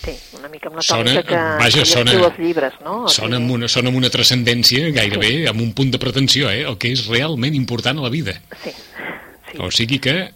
Sí, 0.00 0.14
una 0.38 0.48
mica 0.48 0.70
amb 0.70 0.78
la 0.78 0.82
Sona- 0.82 1.22
que, 1.22 1.34
vaja, 1.60 1.80
que 1.82 1.84
sona- 1.84 2.12
els 2.16 2.38
llibres, 2.38 2.72
no? 2.84 3.02
Sona 3.12 3.36
amb, 3.36 3.50
una, 3.52 3.68
sona 3.68 3.90
amb 3.90 3.98
una 3.98 4.08
transcendència 4.08 4.88
gairebé, 4.96 5.46
amb 5.50 5.60
un 5.60 5.74
punt 5.76 5.90
de 5.92 5.98
pretensió, 6.00 6.48
eh? 6.50 6.62
el 6.64 6.78
que 6.78 6.92
és 6.94 7.02
realment 7.10 7.54
important 7.54 7.98
a 7.98 8.06
la 8.06 8.08
vida. 8.08 8.40
Sí, 8.64 8.70
sí. 9.50 9.58
O 9.58 9.68
sigui 9.70 9.98
que 10.00 10.30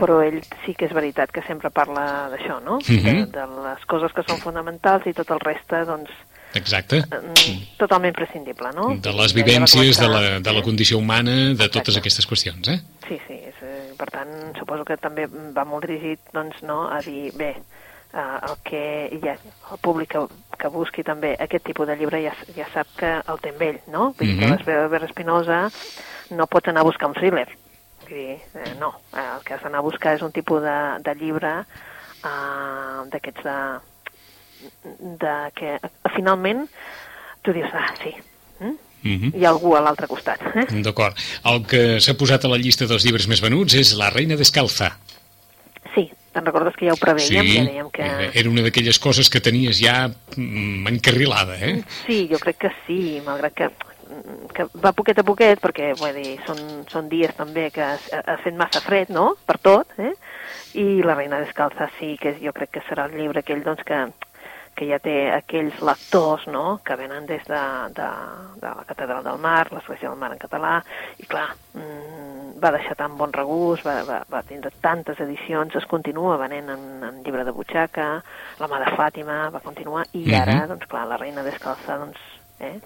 però 0.00 0.22
ell 0.24 0.40
sí 0.64 0.72
que 0.74 0.86
és 0.88 0.94
veritat 0.96 1.30
que 1.30 1.42
sempre 1.46 1.68
parla 1.70 2.30
d'això, 2.32 2.56
no? 2.64 2.78
Mhm. 2.80 3.04
de, 3.04 3.14
de 3.36 3.46
les 3.68 3.84
coses 3.86 4.12
que 4.16 4.24
són 4.26 4.40
fonamentals 4.40 5.06
i 5.06 5.12
tot 5.12 5.30
el 5.30 5.40
reste, 5.44 5.84
doncs, 5.84 6.10
Exacte. 6.54 7.02
mm, 7.04 7.76
totalment 7.78 8.16
prescindible, 8.16 8.72
no? 8.74 8.96
De 8.98 9.12
les 9.12 9.34
vivències, 9.36 10.00
de 10.00 10.08
la, 10.08 10.22
de 10.40 10.52
la 10.56 10.62
condició 10.62 10.98
humana, 10.98 11.30
de 11.30 11.52
Exacte. 11.52 11.78
totes 11.78 11.96
aquestes 12.00 12.26
qüestions, 12.26 12.66
eh? 12.72 12.80
Sí, 13.06 13.20
sí, 13.28 13.34
és, 13.34 13.54
eh, 13.62 13.92
per 13.98 14.08
tant, 14.10 14.32
suposo 14.58 14.84
que 14.84 14.96
també 14.96 15.28
va 15.28 15.64
molt 15.64 15.84
dirigit, 15.86 16.18
doncs, 16.32 16.62
no, 16.66 16.88
a 16.90 16.98
dir, 17.04 17.30
bé, 17.36 17.50
eh, 18.14 18.38
el 18.48 18.56
que 18.64 19.20
ja, 19.22 19.36
el 19.70 19.78
públic 19.78 20.10
que, 20.16 20.24
que 20.58 20.68
busqui 20.68 21.04
també 21.06 21.36
aquest 21.38 21.64
tipus 21.64 21.86
de 21.86 21.94
llibre 21.96 22.22
ja, 22.24 22.34
ja 22.56 22.66
sap 22.74 22.88
que 22.98 23.12
el 23.20 23.38
té 23.40 23.50
amb 23.54 23.62
ell, 23.62 23.78
no? 23.86 24.14
Vull 24.18 24.26
dir 24.26 24.36
Mhm. 24.36 24.64
que 24.64 24.72
l'Esper 24.74 25.04
Espinosa 25.04 25.70
no 26.30 26.46
pots 26.46 26.68
anar 26.68 26.80
a 26.80 26.84
buscar 26.90 27.08
un 27.08 27.14
thriller. 27.14 27.48
Vull 28.10 28.18
dir, 28.18 28.38
eh, 28.58 28.74
no, 28.80 28.90
eh, 29.14 29.22
el 29.22 29.44
que 29.46 29.54
has 29.54 29.62
d'anar 29.62 29.78
a 29.78 29.86
buscar 29.86 30.16
és 30.16 30.22
un 30.26 30.32
tipus 30.34 30.64
de, 30.64 30.78
de 31.06 31.14
llibre 31.20 31.52
eh, 31.62 33.02
d'aquests 33.12 33.44
de, 33.46 33.58
de 35.22 35.34
que 35.54 35.76
finalment 36.16 36.64
tu 37.46 37.54
dius, 37.54 37.70
ah, 37.72 37.92
sí, 38.02 38.10
mm? 38.58 38.78
Mhm. 39.00 39.30
hi 39.38 39.46
ha 39.46 39.52
algú 39.54 39.76
a 39.76 39.84
l'altre 39.84 40.08
costat. 40.10 40.42
Eh? 40.58 40.66
D'acord. 40.84 41.16
El 41.48 41.62
que 41.70 41.84
s'ha 42.02 42.16
posat 42.18 42.44
a 42.44 42.50
la 42.50 42.58
llista 42.60 42.88
dels 42.90 43.06
llibres 43.06 43.30
més 43.30 43.40
venuts 43.40 43.78
és 43.78 43.94
La 43.96 44.10
reina 44.10 44.36
descalza. 44.36 44.90
Sí, 45.94 46.10
te'n 46.34 46.44
recordes 46.46 46.74
que 46.76 46.90
ja 46.90 46.96
ho 46.96 47.00
preveiem, 47.00 47.46
ja 47.46 47.62
dèiem 47.70 47.94
que... 47.94 48.10
era 48.42 48.50
una 48.50 48.66
d'aquelles 48.66 48.98
coses 49.02 49.30
que 49.30 49.40
tenies 49.40 49.78
ja 49.80 50.10
mm, 50.10 50.90
encarrilada, 50.96 51.56
eh? 51.62 51.78
Sí, 52.02 52.26
jo 52.30 52.42
crec 52.42 52.60
que 52.66 52.74
sí, 52.84 53.00
malgrat 53.24 53.56
que, 53.56 53.70
que 54.54 54.66
va 54.82 54.92
poquet 54.92 55.18
a 55.18 55.26
poquet, 55.26 55.60
perquè 55.62 55.92
vull 55.98 56.14
dir, 56.16 56.38
són, 56.46 56.58
són 56.90 57.08
dies 57.08 57.34
també 57.36 57.70
que 57.74 57.82
ha, 57.82 58.36
fet 58.44 58.56
massa 58.58 58.80
fred, 58.84 59.10
no?, 59.10 59.36
per 59.46 59.58
tot, 59.58 59.86
eh? 59.98 60.14
I 60.74 61.02
La 61.02 61.14
reina 61.18 61.40
descalza 61.40 61.88
sí, 61.98 62.16
que 62.20 62.36
jo 62.42 62.52
crec 62.52 62.70
que 62.70 62.82
serà 62.88 63.08
el 63.08 63.16
llibre 63.18 63.40
aquell, 63.40 63.62
doncs, 63.66 63.82
que, 63.86 63.98
que 64.78 64.86
ja 64.86 64.98
té 65.02 65.30
aquells 65.34 65.80
lectors, 65.82 66.46
no?, 66.46 66.80
que 66.84 66.96
venen 66.96 67.26
des 67.26 67.42
de, 67.48 67.62
de, 67.96 68.08
de 68.62 68.74
la 68.78 68.84
Catedral 68.86 69.24
del 69.26 69.38
Mar, 69.42 69.66
l'Església 69.72 70.08
del 70.08 70.18
Mar 70.18 70.32
en 70.32 70.38
català, 70.42 70.76
i 71.18 71.26
clar, 71.26 71.48
mm, 71.74 72.58
va 72.62 72.70
deixar 72.76 72.94
tan 72.98 73.16
bon 73.18 73.32
regust, 73.32 73.84
va, 73.86 74.02
va, 74.04 74.20
va 74.30 74.42
tindre 74.46 74.70
tantes 74.84 75.20
edicions, 75.24 75.74
es 75.76 75.86
continua 75.90 76.36
venent 76.40 76.68
en, 76.74 76.82
en 77.08 77.22
llibre 77.24 77.44
de 77.44 77.54
butxaca, 77.56 78.10
La 78.60 78.68
mà 78.68 78.82
de 78.84 78.90
Fàtima 78.98 79.46
va 79.50 79.62
continuar, 79.64 80.04
i 80.12 80.26
Mhm. 80.26 80.40
ara, 80.42 80.66
doncs 80.68 80.86
clar, 80.86 81.06
La 81.08 81.16
reina 81.16 81.42
descalza, 81.42 81.96
doncs, 81.98 82.18
eh? 82.60 82.78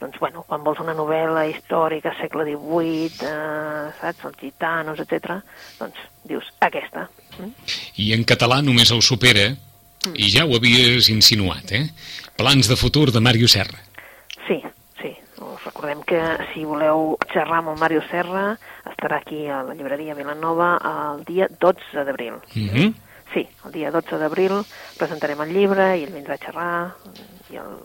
Doncs 0.00 0.18
bueno, 0.18 0.44
quan 0.48 0.64
vols 0.64 0.80
una 0.80 0.94
novel·la 0.96 1.46
històrica, 1.50 2.14
segle 2.18 2.46
XVIII, 2.48 3.26
eh, 3.28 3.90
saps, 4.00 4.24
els 4.30 4.38
gitanos, 4.40 5.00
etc, 5.02 5.40
doncs 5.78 6.06
dius, 6.24 6.48
aquesta. 6.60 7.08
Mm? 7.38 7.50
I 8.02 8.12
en 8.16 8.24
català 8.28 8.60
només 8.64 8.92
el 8.94 9.04
supera, 9.04 9.50
i 10.16 10.30
ja 10.32 10.46
ho 10.48 10.56
havies 10.56 11.10
insinuat, 11.12 11.72
eh? 11.76 11.84
Plans 12.40 12.70
de 12.70 12.76
futur 12.80 13.10
de 13.12 13.20
Mario 13.20 13.48
Serra. 13.52 13.82
Sí, 14.46 14.56
sí. 15.00 15.12
Us 15.44 15.66
recordem 15.66 16.00
que 16.08 16.20
si 16.54 16.64
voleu 16.64 17.18
xerrar 17.32 17.60
amb 17.60 17.74
el 17.74 17.78
Mario 17.80 18.00
Serra, 18.08 18.54
estarà 18.88 19.20
aquí 19.20 19.44
a 19.46 19.62
la 19.66 19.76
llibreria 19.76 20.16
Vilanova 20.16 20.72
el 20.80 21.24
dia 21.28 21.48
12 21.60 22.04
d'abril. 22.08 22.40
Mhm. 22.54 22.94
Sí, 23.34 23.46
el 23.64 23.72
dia 23.72 23.92
12 23.94 24.18
d'abril 24.18 24.56
presentarem 24.98 25.40
el 25.44 25.52
llibre 25.54 25.92
i 25.98 26.04
ell 26.04 26.14
vindrà 26.16 26.34
a 26.34 26.42
xerrar 26.42 26.72
i, 27.50 27.60
el... 27.60 27.76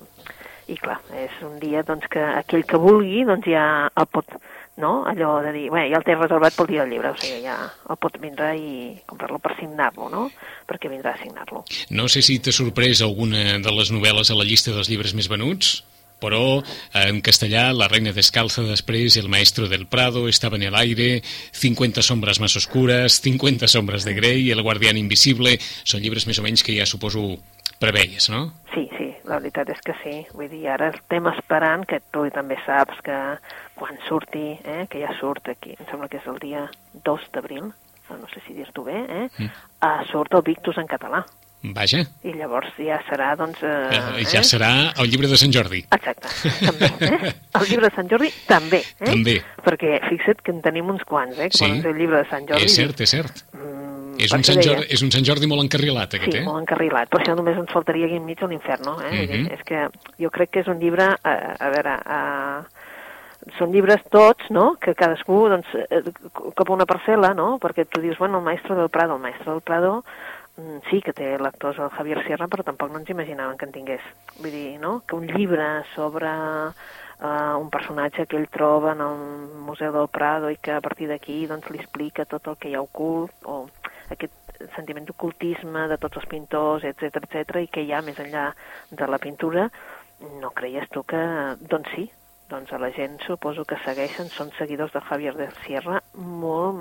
i 0.68 0.76
clar, 0.80 0.98
és 1.14 1.34
un 1.46 1.58
dia 1.62 1.84
doncs, 1.86 2.08
que 2.12 2.22
aquell 2.42 2.66
que 2.68 2.80
vulgui 2.82 3.24
doncs 3.28 3.48
ja 3.50 3.66
el 3.88 4.08
pot, 4.12 4.38
no? 4.82 4.94
Allò 5.08 5.38
de 5.46 5.54
dir, 5.56 5.66
bé, 5.74 5.88
ja 5.92 6.00
el 6.02 6.06
té 6.08 6.16
reservat 6.18 6.56
pel 6.58 6.70
dia 6.74 6.84
del 6.84 6.96
llibre, 6.96 7.14
o 7.14 7.20
sigui, 7.22 7.42
ja 7.46 7.58
el 7.90 8.00
pot 8.02 8.20
vindre 8.22 8.52
i 8.58 8.94
comprar-lo 9.08 9.40
per 9.44 9.56
signar-lo, 9.60 10.10
no? 10.12 10.28
Perquè 10.70 10.92
vindrà 10.92 11.14
a 11.14 11.22
signar-lo. 11.22 11.66
No 11.94 12.08
sé 12.12 12.24
si 12.26 12.40
t'ha 12.40 12.56
sorprès 12.56 13.04
alguna 13.06 13.60
de 13.62 13.76
les 13.78 13.94
novel·les 13.94 14.32
a 14.32 14.40
la 14.40 14.48
llista 14.48 14.74
dels 14.74 14.90
llibres 14.92 15.14
més 15.18 15.30
venuts, 15.32 15.78
però 16.20 16.64
en 16.96 17.20
castellà 17.22 17.68
La 17.76 17.90
reina 17.92 18.14
descalza, 18.16 18.64
després 18.64 19.18
El 19.20 19.30
maestro 19.30 19.68
del 19.68 19.86
Prado, 19.86 20.28
Estaba 20.28 20.56
en 20.56 20.64
el 20.64 20.76
aire, 20.76 21.22
50 21.52 22.02
sombras 22.02 22.40
más 22.40 22.56
oscuras, 22.56 23.22
50 23.22 23.68
sombras 23.68 24.06
de 24.06 24.14
Grey, 24.14 24.50
El 24.52 24.64
guardián 24.64 24.98
invisible, 24.98 25.58
són 25.84 26.02
llibres 26.02 26.26
més 26.28 26.40
o 26.40 26.46
menys 26.46 26.64
que 26.64 26.78
ja 26.78 26.88
suposo 26.88 27.36
preveies, 27.80 28.30
no? 28.32 28.48
Sí, 28.74 28.88
sí, 28.98 29.05
la 29.26 29.40
veritat 29.40 29.70
és 29.74 29.82
que 29.86 29.96
sí. 30.02 30.16
Vull 30.34 30.50
dir, 30.52 30.64
ara 30.72 30.92
estem 30.94 31.30
esperant, 31.32 31.86
que 31.90 32.02
tu 32.14 32.26
també 32.34 32.58
saps 32.66 33.02
que 33.06 33.18
quan 33.76 33.98
surti, 34.08 34.54
eh, 34.64 34.86
que 34.90 35.02
ja 35.04 35.14
surt 35.20 35.50
aquí, 35.52 35.76
em 35.80 35.90
sembla 35.90 36.10
que 36.12 36.22
és 36.22 36.30
el 36.32 36.40
dia 36.44 36.68
2 37.08 37.32
d'abril, 37.34 37.72
no 38.10 38.30
sé 38.32 38.44
si 38.46 38.54
dir-t'ho 38.54 38.86
bé, 38.86 39.00
eh, 39.02 39.26
mm. 39.28 39.50
uh, 39.82 40.06
surt 40.12 40.38
el 40.38 40.46
Victus 40.46 40.78
en 40.78 40.88
català. 40.88 41.26
Vaja. 41.74 42.04
I 42.28 42.34
llavors 42.36 42.76
ja 42.78 43.00
serà, 43.08 43.32
doncs... 43.40 43.62
Eh, 43.66 43.98
eh, 43.98 44.26
ja 44.30 44.42
eh? 44.42 44.46
serà 44.46 44.72
el 45.02 45.10
llibre 45.10 45.30
de 45.32 45.38
Sant 45.40 45.54
Jordi. 45.56 45.82
Exacte, 45.96 46.30
també. 46.60 46.92
Eh? 47.08 47.32
El 47.58 47.66
llibre 47.70 47.90
de 47.90 47.96
Sant 47.96 48.12
Jordi 48.12 48.30
també. 48.50 48.82
Eh? 49.00 49.08
També. 49.08 49.38
Perquè 49.66 49.96
fixa't 50.10 50.44
que 50.46 50.54
en 50.54 50.62
tenim 50.66 50.92
uns 50.94 51.06
quants, 51.08 51.40
eh? 51.40 51.50
Que 51.50 51.58
sí. 51.58 51.66
poden 51.66 51.82
ser 51.82 51.94
el 51.96 52.02
llibre 52.02 52.22
de 52.22 52.30
Sant 52.30 52.46
Jordi. 52.50 52.68
És 52.68 52.78
cert, 52.78 53.02
és 53.02 53.16
cert. 53.16 53.42
Mm, 53.56 53.85
és, 54.20 54.34
un 54.34 54.44
Sant 54.44 54.62
Jordi, 54.62 54.88
és 54.90 55.04
un 55.06 55.12
Sant 55.12 55.26
Jordi 55.28 55.48
molt 55.48 55.66
encarrilat, 55.66 56.14
aquest, 56.18 56.32
sí, 56.32 56.38
eh? 56.38 56.44
Sí, 56.44 56.48
molt 56.48 56.62
encarrilat. 56.64 57.10
Per 57.10 57.22
això 57.22 57.36
només 57.36 57.58
ens 57.58 57.72
faltaria 57.72 58.06
aquí 58.06 58.20
enmig 58.22 58.42
l'infern, 58.42 58.84
Eh? 59.06 59.12
Mm 59.12 59.30
-hmm. 59.30 59.54
És 59.54 59.62
que 59.64 59.88
jo 60.20 60.30
crec 60.30 60.50
que 60.52 60.60
és 60.60 60.68
un 60.68 60.80
llibre, 60.80 61.04
a, 61.24 61.34
a 61.60 61.70
veure... 61.70 62.00
A, 62.06 62.66
són 63.60 63.72
llibres 63.72 64.02
tots, 64.10 64.50
no?, 64.50 64.76
que 64.82 64.96
cadascú, 64.96 65.48
doncs, 65.50 65.68
eh, 65.76 66.02
cap 66.56 66.68
a 66.68 66.74
una 66.74 66.86
parcel·la, 66.86 67.36
no?, 67.36 67.60
perquè 67.60 67.86
tu 67.86 68.02
dius, 68.02 68.18
bueno, 68.18 68.40
el 68.40 68.44
maestro 68.44 68.76
del 68.76 68.90
Prado, 68.90 69.16
el 69.16 69.22
maestro 69.22 69.52
del 69.52 69.62
Prado 69.62 70.04
Mm, 70.56 70.80
sí 70.90 71.02
que 71.04 71.12
té 71.12 71.34
lectors 71.36 71.80
el 71.84 71.90
Javier 71.92 72.22
Sierra, 72.24 72.48
però 72.48 72.64
tampoc 72.64 72.92
no 72.92 73.02
ens 73.02 73.10
imaginaven 73.12 73.58
que 73.60 73.68
en 73.68 73.74
tingués. 73.76 74.06
Vull 74.40 74.54
dir, 74.54 74.80
no?, 74.80 75.02
que 75.08 75.18
un 75.18 75.28
llibre 75.28 75.68
sobre 75.96 76.32
uh, 77.22 77.56
un 77.60 77.70
personatge 77.74 78.26
que 78.26 78.38
ell 78.40 78.50
troba 78.52 78.94
en 78.94 79.04
el 79.06 79.22
Museu 79.68 79.94
del 79.96 80.10
Prado 80.10 80.50
i 80.50 80.58
que 80.58 80.76
a 80.76 80.82
partir 80.82 81.10
d'aquí 81.12 81.46
doncs, 81.48 81.70
li 81.72 81.82
explica 81.82 82.26
tot 82.26 82.48
el 82.48 82.58
que 82.58 82.70
hi 82.70 82.76
ha 82.76 82.84
ocult, 82.84 83.34
o 83.46 83.66
aquest 84.14 84.34
sentiment 84.76 85.06
d'ocultisme 85.08 85.88
de 85.92 85.98
tots 86.02 86.22
els 86.22 86.28
pintors, 86.32 86.86
etc 86.88 87.24
etc 87.24 87.64
i 87.64 87.72
que 87.72 87.84
hi 87.84 87.94
ha 87.94 88.04
més 88.06 88.20
enllà 88.22 88.52
de 88.92 89.08
la 89.10 89.20
pintura, 89.20 89.70
no 90.42 90.54
creies 90.56 90.88
tu 90.94 91.04
que, 91.04 91.24
doncs 91.70 91.92
sí, 91.96 92.08
doncs 92.50 92.72
a 92.74 92.78
la 92.78 92.92
gent 92.94 93.18
suposo 93.26 93.66
que 93.66 93.78
segueixen, 93.82 94.30
són 94.30 94.52
seguidors 94.58 94.94
de 94.94 95.02
Javier 95.08 95.34
de 95.38 95.48
Sierra 95.64 96.02
molt 96.14 96.78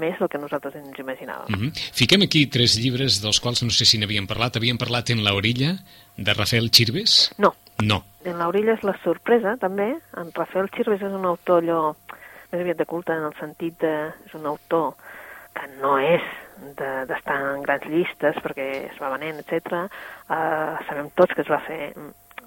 més 0.00 0.18
del 0.20 0.28
que 0.32 0.40
nosaltres 0.40 0.76
ens 0.76 0.98
imaginàvem. 1.00 1.48
Mm 1.48 1.60
-hmm. 1.60 1.92
Fiquem 1.94 2.22
aquí 2.22 2.46
tres 2.46 2.76
llibres 2.76 3.22
dels 3.22 3.40
quals 3.40 3.62
no 3.62 3.70
sé 3.70 3.84
si 3.84 3.98
n'havíem 3.98 4.26
parlat. 4.26 4.56
Havíem 4.56 4.78
parlat 4.78 5.10
en 5.10 5.24
La 5.24 5.34
orilla, 5.34 5.78
de 6.16 6.34
Rafael 6.34 6.70
Chirves? 6.70 7.32
No. 7.38 7.54
No. 7.84 8.02
En 8.24 8.38
La 8.40 8.48
orilla 8.48 8.74
és 8.74 8.84
la 8.86 8.96
sorpresa, 9.02 9.56
també. 9.60 9.90
En 10.18 10.32
Rafael 10.34 10.70
Chirves 10.74 11.02
és 11.02 11.14
un 11.14 11.26
autor 11.28 11.62
allò 11.62 11.80
més 12.52 12.60
aviat 12.60 12.78
de 12.78 12.86
culte 12.88 13.14
en 13.14 13.26
el 13.28 13.36
sentit 13.40 13.78
de... 13.82 13.94
és 14.26 14.34
un 14.38 14.46
autor 14.46 14.94
que 15.56 15.68
no 15.80 15.96
és 16.00 16.24
d'estar 16.76 17.36
de, 17.40 17.50
en 17.54 17.64
grans 17.64 17.84
llistes 17.90 18.38
perquè 18.44 18.68
es 18.90 19.00
va 19.00 19.12
venent, 19.12 19.40
etc. 19.42 19.86
Uh, 20.28 20.76
sabem 20.88 21.10
tots 21.18 21.36
que 21.36 21.44
es 21.44 21.52
va 21.52 21.60
fer 21.66 21.92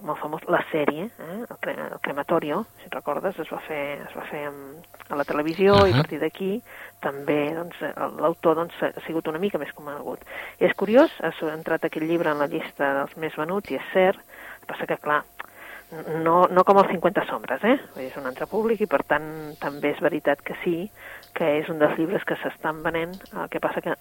molt 0.06 0.20
famós, 0.22 0.44
la 0.51 0.62
sèrie, 0.72 1.08
eh? 1.10 1.38
el, 1.44 1.58
cre 1.62 1.74
el 1.86 2.00
crematorio, 2.03 2.63
si 2.84 2.89
recordes, 2.94 3.38
es 3.39 3.50
va 3.51 3.60
fer, 3.65 3.82
es 4.06 4.15
va 4.15 4.25
fer 4.29 4.46
a 4.48 5.18
la 5.20 5.25
televisió 5.25 5.74
uh 5.74 5.79
-huh. 5.82 5.89
i 5.89 5.94
a 5.94 5.98
partir 6.01 6.20
d'aquí 6.20 6.62
també 7.00 7.53
doncs, 7.56 7.75
l'autor 8.20 8.56
doncs, 8.56 8.74
ha 8.84 9.01
sigut 9.08 9.27
una 9.27 9.39
mica 9.39 9.58
més 9.58 9.74
conegut. 9.74 10.20
I 10.60 10.65
és 10.65 10.74
curiós, 10.75 11.12
ha 11.22 11.32
entrat 11.53 11.84
aquest 11.84 12.06
llibre 12.06 12.32
en 12.32 12.39
la 12.39 12.48
llista 12.48 12.94
dels 12.94 13.18
més 13.18 13.36
venuts 13.36 13.72
i 13.72 13.75
és 13.75 13.91
cert, 13.94 14.20
passa 14.68 14.86
que 14.86 14.98
clar, 14.98 15.24
no, 16.24 16.48
no 16.51 16.63
com 16.63 16.77
els 16.77 16.91
50 16.91 17.25
sombres, 17.25 17.63
eh? 17.63 17.79
És 17.98 18.18
un 18.18 18.25
altre 18.25 18.46
públic 18.48 18.82
i 18.82 18.88
per 18.88 19.03
tant 19.03 19.56
també 19.60 19.91
és 19.96 20.00
veritat 20.00 20.41
que 20.41 20.56
sí, 20.63 20.91
que 21.34 21.60
és 21.60 21.70
un 21.70 21.79
dels 21.79 21.98
llibres 21.98 22.24
que 22.24 22.36
s'estan 22.36 22.84
venent, 22.84 23.15
el 23.34 23.50
que 23.50 23.60
passa 23.60 23.82
que 23.82 23.96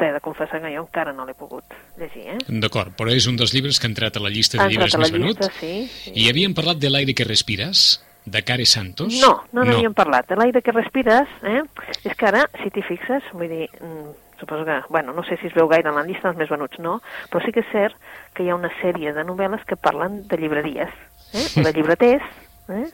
t'he 0.00 0.10
de 0.16 0.20
confessar 0.24 0.62
que 0.62 0.72
jo 0.72 0.82
encara 0.86 1.12
no 1.14 1.26
l'he 1.28 1.36
pogut 1.36 1.76
llegir, 2.00 2.26
eh? 2.34 2.38
D'acord, 2.62 2.94
però 2.96 3.12
és 3.12 3.28
un 3.30 3.36
dels 3.40 3.52
llibres 3.54 3.78
que 3.78 3.86
ha 3.86 3.92
entrat 3.92 4.16
a 4.16 4.24
la 4.24 4.32
llista 4.32 4.58
de 4.58 4.70
llibres 4.72 4.96
més 4.98 5.12
venuts. 5.14 5.50
Sí, 5.60 5.74
sí. 5.92 6.14
I 6.16 6.30
havíem 6.32 6.56
parlat 6.56 6.80
de 6.80 6.90
l'aire 6.92 7.14
que 7.14 7.28
respires, 7.28 8.00
de 8.24 8.42
Care 8.44 8.66
Santos? 8.66 9.14
No, 9.20 9.44
no 9.52 9.64
n'havíem 9.64 9.92
no. 9.92 9.96
parlat. 9.96 10.28
De 10.28 10.36
l'aire 10.38 10.62
que 10.62 10.72
respires, 10.72 11.28
eh? 11.42 11.62
És 12.04 12.16
que 12.16 12.28
ara, 12.28 12.46
si 12.62 12.72
t'hi 12.72 12.84
fixes, 12.86 13.26
vull 13.32 13.48
dir, 13.50 13.68
mm, 13.80 14.10
suposo 14.40 14.64
que, 14.64 14.80
bueno, 14.88 15.12
no 15.12 15.24
sé 15.24 15.36
si 15.40 15.48
es 15.48 15.54
veu 15.54 15.68
gaire 15.68 15.88
en 15.88 15.96
la 15.96 16.04
llista 16.04 16.28
dels 16.28 16.38
més 16.38 16.52
venuts, 16.52 16.78
no, 16.78 17.00
però 17.30 17.44
sí 17.44 17.52
que 17.52 17.64
és 17.64 17.72
cert 17.72 17.96
que 18.34 18.44
hi 18.44 18.50
ha 18.50 18.58
una 18.58 18.72
sèrie 18.80 19.12
de 19.16 19.24
novel·les 19.24 19.64
que 19.68 19.76
parlen 19.76 20.22
de 20.28 20.40
llibreries, 20.40 20.94
eh? 21.32 21.46
de 21.62 21.72
llibreters, 21.76 22.24
eh? 22.68 22.86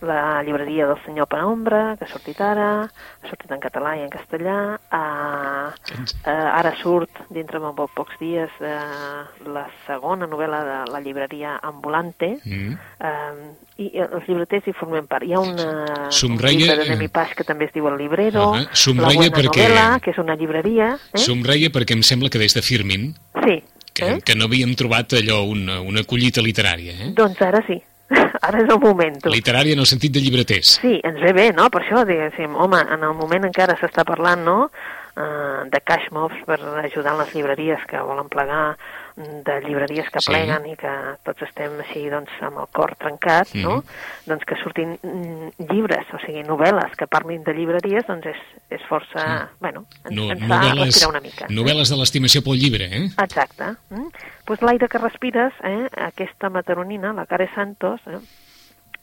La 0.00 0.42
llibreria 0.42 0.86
del 0.86 0.98
senyor 1.04 1.28
Penombra, 1.30 1.96
que 1.96 2.04
ha 2.04 2.10
sortit 2.10 2.40
ara, 2.44 2.68
ha 2.86 3.28
sortit 3.30 3.52
en 3.54 3.60
català 3.62 3.94
i 3.96 4.04
en 4.04 4.10
castellà, 4.12 4.56
uh, 4.76 5.70
uh, 5.70 6.26
ara 6.26 6.74
surt, 6.80 7.22
dintre 7.32 7.60
de 7.62 7.70
molt 7.70 7.94
pocs 7.96 8.18
dies, 8.20 8.52
uh, 8.60 9.24
la 9.52 9.66
segona 9.86 10.28
novel·la 10.28 10.62
de 10.66 10.78
la 10.92 11.00
llibreria 11.04 11.56
Ambulante, 11.62 12.34
mm. 12.44 12.74
uh, 13.00 13.54
i 13.76 13.90
els 14.00 14.28
llibreters 14.28 14.68
hi 14.68 14.76
formen 14.76 15.08
part. 15.08 15.26
Hi 15.26 15.36
ha 15.36 15.40
una, 15.40 16.10
Somreia... 16.10 16.56
un 16.56 16.62
llibre 16.62 16.78
de 16.82 16.90
Nemi 16.92 17.08
Paix 17.12 17.34
que 17.36 17.44
també 17.44 17.68
es 17.68 17.74
diu 17.74 17.88
El 17.88 17.98
Librero, 18.00 18.50
uh 18.52 18.60
-huh. 18.64 19.00
la 19.00 19.12
Buena 19.12 19.32
perquè... 19.32 19.66
Novel·la, 19.68 20.00
que 20.00 20.10
és 20.10 20.18
una 20.18 20.36
llibreria. 20.36 20.98
Eh? 21.12 21.18
Somreia 21.18 21.68
perquè 21.70 21.92
em 21.92 22.02
sembla 22.02 22.30
que 22.30 22.38
des 22.38 22.54
de 22.54 22.62
Firmin 22.62 23.14
sí, 23.44 23.62
que, 23.92 24.04
eh? 24.04 24.20
que 24.24 24.34
no 24.34 24.44
havíem 24.44 24.74
trobat 24.74 25.12
allò, 25.12 25.44
una, 25.48 25.80
una 25.80 26.04
collita 26.04 26.40
literària. 26.40 26.92
Eh? 26.92 27.12
Doncs 27.16 27.40
ara 27.40 27.62
sí. 27.66 27.82
Ara 28.46 28.62
és 28.62 28.68
el 28.70 28.78
moment. 28.82 29.18
Literària 29.32 29.74
en 29.76 29.82
el 29.82 29.88
sentit 29.90 30.14
de 30.14 30.22
llibreters. 30.22 30.76
Sí, 30.82 30.98
ens 31.06 31.18
ve 31.22 31.32
bé, 31.36 31.48
no? 31.56 31.68
Per 31.74 31.82
això, 31.82 32.04
diguéssim, 32.08 32.54
home, 32.54 32.82
en 32.94 33.02
el 33.06 33.16
moment 33.18 33.48
encara 33.48 33.78
s'està 33.80 34.06
parlant, 34.06 34.44
no?, 34.46 34.58
uh, 34.68 35.64
de 35.72 35.80
cash 35.82 36.10
mobs 36.14 36.38
per 36.46 36.60
ajudar 36.84 37.16
les 37.20 37.34
llibreries 37.34 37.82
que 37.90 38.04
volen 38.06 38.30
plegar, 38.32 38.76
de 39.16 39.60
llibreries 39.64 40.10
que 40.12 40.20
sí. 40.20 40.30
pleguen 40.30 40.66
i 40.68 40.74
que 40.76 40.92
tots 41.24 41.46
estem 41.46 41.78
així, 41.80 42.04
doncs, 42.12 42.32
amb 42.44 42.60
el 42.60 42.68
cor 42.76 42.94
trencat, 43.00 43.48
-hmm. 43.48 43.62
no? 43.64 43.82
Doncs 44.26 44.44
que 44.44 44.56
surtin 44.62 44.98
mm, 45.02 45.66
llibres, 45.70 46.06
o 46.12 46.18
sigui, 46.24 46.44
novel·les 46.44 46.96
que 46.96 47.06
parlin 47.06 47.42
de 47.42 47.54
llibreries, 47.54 48.06
doncs 48.06 48.26
és, 48.26 48.40
és 48.70 48.82
força... 48.88 49.24
Sí. 49.24 49.56
Bueno, 49.60 49.86
ens, 50.04 50.16
no, 50.16 50.30
ens 50.30 50.46
fa 50.46 50.60
respirar 50.74 51.10
una 51.10 51.20
mica. 51.20 51.46
Novel·les 51.48 51.88
de 51.88 51.96
l'estimació 51.96 52.42
pel 52.42 52.60
llibre, 52.60 52.84
eh? 52.84 53.06
Exacte. 53.18 53.74
Mm? 53.90 54.10
pues 54.46 54.62
l'aire 54.62 54.88
que 54.88 54.98
respires, 54.98 55.52
eh, 55.64 55.88
aquesta 55.96 56.48
mataronina, 56.48 57.12
la 57.12 57.26
Care 57.26 57.50
Santos, 57.52 58.00
eh, 58.06 58.20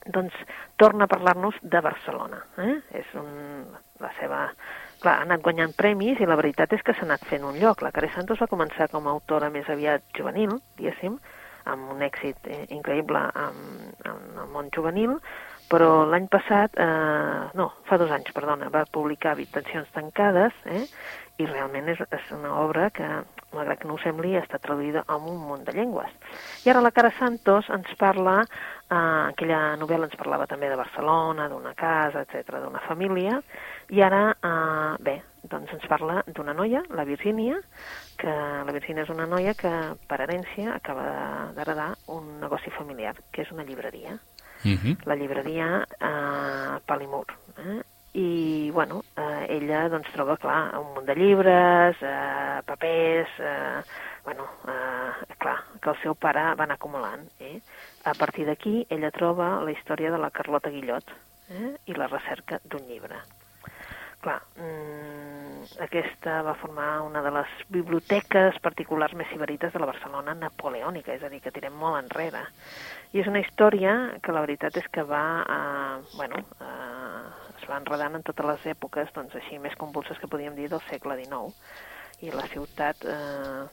doncs 0.05 0.33
torna 0.77 1.03
a 1.03 1.07
parlar-nos 1.07 1.55
de 1.61 1.81
Barcelona. 1.81 2.39
Eh? 2.57 2.79
És 3.03 3.13
un, 3.13 3.67
la 3.99 4.11
seva... 4.19 4.47
Clar, 5.03 5.17
ha 5.19 5.25
anat 5.25 5.41
guanyant 5.43 5.73
premis 5.75 6.19
i 6.23 6.27
la 6.29 6.37
veritat 6.39 6.71
és 6.71 6.83
que 6.87 6.93
s'ha 6.95 7.03
anat 7.03 7.25
fent 7.27 7.43
un 7.43 7.57
lloc. 7.59 7.81
La 7.83 7.91
Care 7.91 8.07
Santos 8.13 8.39
va 8.39 8.47
començar 8.47 8.87
com 8.91 9.07
a 9.07 9.11
autora 9.11 9.49
més 9.51 9.67
aviat 9.67 10.05
juvenil, 10.15 10.53
diguéssim, 10.79 11.17
amb 11.73 11.91
un 11.91 12.05
èxit 12.05 12.47
eh, 12.47 12.61
increïble 12.71 13.19
en, 13.41 13.57
en 14.07 14.39
el 14.45 14.47
món 14.53 14.69
juvenil, 14.71 15.17
però 15.67 16.05
l'any 16.07 16.29
passat, 16.31 16.79
eh, 16.79 17.41
no, 17.59 17.67
fa 17.89 17.99
dos 17.99 18.15
anys, 18.15 18.31
perdona, 18.35 18.71
va 18.71 18.85
publicar 18.95 19.33
Habitacions 19.35 19.91
tancades, 19.91 20.55
eh, 20.71 20.85
i 21.41 21.49
realment 21.49 21.91
és, 21.91 21.99
és 22.13 22.31
una 22.35 22.55
obra 22.61 22.87
que, 22.95 23.07
malgrat 23.57 23.81
que 23.81 23.89
no 23.89 23.97
ho 23.97 24.01
sembli, 24.05 24.35
està 24.39 24.59
traduïda 24.63 25.03
en 25.09 25.29
un 25.33 25.39
munt 25.49 25.67
de 25.67 25.75
llengües. 25.75 26.15
I 26.63 26.71
ara 26.71 26.83
la 26.85 26.93
Cara 26.95 27.11
Santos 27.19 27.67
ens 27.73 27.91
parla, 27.99 28.39
eh, 28.87 28.95
aquella 28.95 29.63
novel·la 29.83 30.07
ens 30.07 30.19
parlava 30.19 30.47
també 30.47 30.71
de 30.71 30.79
Barcelona, 30.79 31.51
d'una 31.51 31.75
casa, 31.75 32.23
etc, 32.23 32.59
d'una 32.63 32.87
família, 32.87 33.41
i 33.93 34.01
ara, 34.01 34.23
eh, 34.33 35.03
bé, 35.05 35.15
doncs 35.51 35.73
ens 35.75 35.85
parla 35.91 36.23
d'una 36.25 36.55
noia, 36.57 36.81
la 36.97 37.05
Virgínia, 37.05 37.59
que 38.17 38.33
la 38.67 38.73
Virgínia 38.73 39.05
és 39.05 39.11
una 39.13 39.27
noia 39.29 39.53
que 39.53 39.71
per 40.09 40.21
herència 40.23 40.73
acaba 40.79 41.05
d'heredar 41.53 41.91
un 42.15 42.39
negoci 42.41 42.73
familiar, 42.73 43.13
que 43.31 43.43
és 43.45 43.51
una 43.53 43.65
llibreria. 43.67 44.17
Uh 44.63 44.69
mhm. 44.69 44.77
-huh. 44.83 45.05
La 45.05 45.15
llibreria 45.15 45.85
eh, 45.99 46.79
Palimur. 46.85 47.27
Eh? 47.57 47.81
i 48.13 48.69
bueno, 48.71 49.03
eh, 49.17 49.45
ella 49.49 49.89
doncs 49.89 50.11
troba, 50.13 50.37
clar, 50.37 50.77
un 50.77 50.93
munt 50.93 51.05
de 51.05 51.15
llibres, 51.15 51.97
eh, 52.01 52.61
papers, 52.65 53.29
eh, 53.39 53.81
bueno, 54.23 54.45
eh, 54.67 55.35
clar, 55.39 55.57
que 55.81 55.89
el 55.89 55.97
seu 56.03 56.13
pare 56.13 56.53
va 56.53 56.63
anar 56.63 56.75
acumulant. 56.75 57.25
Eh? 57.39 57.59
A 58.05 58.13
partir 58.13 58.45
d'aquí, 58.45 58.85
ella 58.89 59.11
troba 59.11 59.63
la 59.63 59.71
història 59.71 60.11
de 60.11 60.17
la 60.17 60.29
Carlota 60.29 60.69
Guillot 60.69 61.09
eh? 61.49 61.77
i 61.85 61.93
la 61.93 62.07
recerca 62.07 62.59
d'un 62.63 62.85
llibre. 62.87 63.17
Clar, 64.23 64.39
mmm, 64.55 65.63
aquesta 65.83 66.37
va 66.47 66.53
formar 66.55 67.01
una 67.03 67.21
de 67.25 67.31
les 67.35 67.55
biblioteques 67.75 68.59
particulars 68.63 69.15
més 69.19 69.27
siberites 69.33 69.73
de 69.73 69.81
la 69.83 69.89
Barcelona 69.89 70.35
napoleònica, 70.39 71.11
és 71.17 71.23
a 71.23 71.31
dir, 71.31 71.41
que 71.43 71.51
tirem 71.51 71.75
molt 71.75 71.99
enrere. 71.99 72.45
I 73.11 73.19
és 73.19 73.27
una 73.27 73.41
història 73.43 73.93
que 74.23 74.35
la 74.35 74.45
veritat 74.45 74.79
és 74.79 74.87
que 74.95 75.03
va, 75.09 75.25
eh, 75.43 76.15
bueno, 76.15 76.39
eh, 76.39 77.23
es 77.57 77.67
va 77.69 77.81
enredant 77.81 78.15
en 78.15 78.23
totes 78.23 78.47
les 78.47 78.65
èpoques, 78.77 79.11
doncs 79.15 79.35
així 79.35 79.59
més 79.59 79.75
convulses 79.75 80.19
que 80.19 80.31
podíem 80.31 80.55
dir 80.55 80.69
del 80.71 80.83
segle 80.87 81.19
XIX. 81.19 81.51
I 82.23 82.31
la 82.31 82.47
ciutat, 82.47 83.03
eh, 83.03 83.67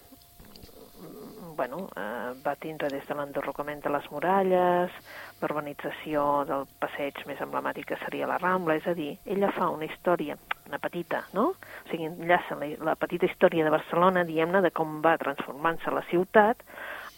bueno, 1.57 1.89
eh, 1.97 2.33
va 2.45 2.55
tindre 2.57 2.89
des 2.93 3.07
de 3.09 3.15
l'enderrocament 3.15 3.83
de 3.85 3.93
les 3.93 4.07
muralles, 4.13 4.97
l'urbanització 5.41 6.45
del 6.49 6.67
passeig 6.83 7.21
més 7.29 7.41
emblemàtic 7.41 7.91
que 7.91 7.99
seria 8.05 8.29
la 8.31 8.39
Rambla, 8.39 8.77
és 8.81 8.87
a 8.91 8.95
dir, 8.95 9.13
ella 9.25 9.53
fa 9.57 9.71
una 9.73 9.89
història, 9.89 10.37
una 10.69 10.81
petita, 10.83 11.25
no? 11.37 11.51
O 11.55 11.91
sigui, 11.91 12.09
enllaça 12.09 12.59
la, 12.61 12.71
la 12.91 12.97
petita 13.01 13.29
història 13.31 13.67
de 13.67 13.75
Barcelona, 13.75 14.25
diem-ne, 14.29 14.63
de 14.65 14.73
com 14.75 15.01
va 15.05 15.17
transformant-se 15.21 15.95
la 15.95 16.05
ciutat 16.11 16.63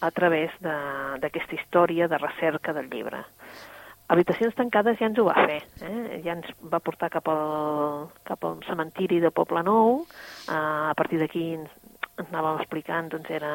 a 0.03 0.11
través 0.11 0.51
d'aquesta 0.63 1.55
història 1.55 2.09
de 2.11 2.19
recerca 2.19 2.73
del 2.75 2.89
llibre. 2.91 3.23
Habitacions 4.11 4.55
tancades 4.57 4.99
ja 4.99 5.07
ens 5.07 5.19
ho 5.19 5.23
va 5.29 5.45
fer, 5.47 5.61
eh? 5.87 6.19
ja 6.25 6.35
ens 6.35 6.49
va 6.69 6.81
portar 6.83 7.09
cap 7.13 7.29
al, 7.31 8.09
cap 8.27 8.43
al 8.43 8.59
cementiri 8.67 9.21
de 9.23 9.31
Poble 9.31 9.63
Nou, 9.63 10.01
eh, 10.03 10.53
a 10.53 10.93
partir 10.99 11.21
d'aquí 11.21 11.45
ens, 11.55 11.71
anàvem 12.27 12.59
explicant, 12.61 13.09
doncs 13.13 13.31
era 13.33 13.53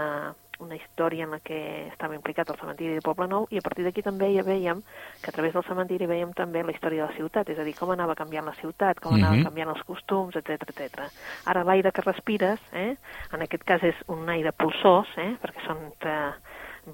una 0.58 0.76
història 0.76 1.24
en 1.24 1.30
la 1.36 1.40
que 1.40 1.58
estava 1.88 2.16
implicat 2.16 2.50
el 2.50 2.58
cementiri 2.60 2.98
de 2.98 3.04
Poble 3.04 3.28
Nou 3.30 3.46
i 3.50 3.58
a 3.58 3.64
partir 3.64 3.84
d'aquí 3.86 4.02
també 4.02 4.30
ja 4.34 4.44
veiem 4.46 4.82
que 5.22 5.30
a 5.30 5.34
través 5.34 5.54
del 5.54 5.64
cementiri 5.66 6.08
veiem 6.10 6.32
també 6.36 6.62
la 6.62 6.74
història 6.74 7.04
de 7.04 7.10
la 7.10 7.16
ciutat, 7.16 7.48
és 7.48 7.58
a 7.58 7.66
dir, 7.66 7.74
com 7.78 7.92
anava 7.94 8.16
canviant 8.18 8.46
la 8.46 8.56
ciutat, 8.60 9.00
com 9.00 9.14
anava 9.14 9.34
mm 9.34 9.40
-hmm. 9.40 9.48
canviant 9.48 9.70
els 9.74 9.84
costums, 9.84 10.36
etc 10.36 10.68
etc. 10.68 11.08
Ara 11.46 11.64
l'aire 11.64 11.92
que 11.92 12.02
respires, 12.02 12.60
eh, 12.72 12.96
en 13.32 13.42
aquest 13.42 13.64
cas 13.64 13.82
és 13.82 13.96
un 14.06 14.28
aire 14.28 14.52
pulsós, 14.52 15.08
eh, 15.16 15.36
perquè 15.42 15.66
són 15.66 15.78
entre 15.84 16.34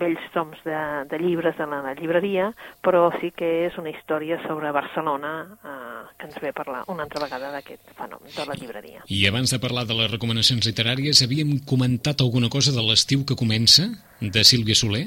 vells 0.00 0.22
toms 0.34 0.60
de, 0.66 0.78
de 1.10 1.18
llibres 1.22 1.56
de 1.58 1.66
la, 1.70 1.94
llibreria, 1.98 2.50
però 2.84 3.08
sí 3.20 3.32
que 3.36 3.66
és 3.66 3.78
una 3.80 3.92
història 3.92 4.40
sobre 4.46 4.72
Barcelona 4.74 5.32
eh, 5.56 6.04
que 6.18 6.28
ens 6.28 6.38
ve 6.42 6.52
a 6.52 6.56
parlar 6.56 6.84
una 6.92 7.06
altra 7.06 7.24
vegada 7.24 7.50
d'aquest 7.54 7.94
fenomen 7.98 8.32
de 8.34 8.46
la 8.48 8.58
llibreria. 8.58 9.04
I 9.08 9.26
abans 9.30 9.54
de 9.54 9.60
parlar 9.62 9.86
de 9.88 9.98
les 9.98 10.10
recomanacions 10.10 10.66
literàries, 10.66 11.24
havíem 11.24 11.58
comentat 11.68 12.24
alguna 12.24 12.50
cosa 12.52 12.74
de 12.74 12.84
l'estiu 12.84 13.24
que 13.28 13.38
comença, 13.38 13.90
de 14.20 14.44
Sílvia 14.44 14.74
Soler? 14.78 15.06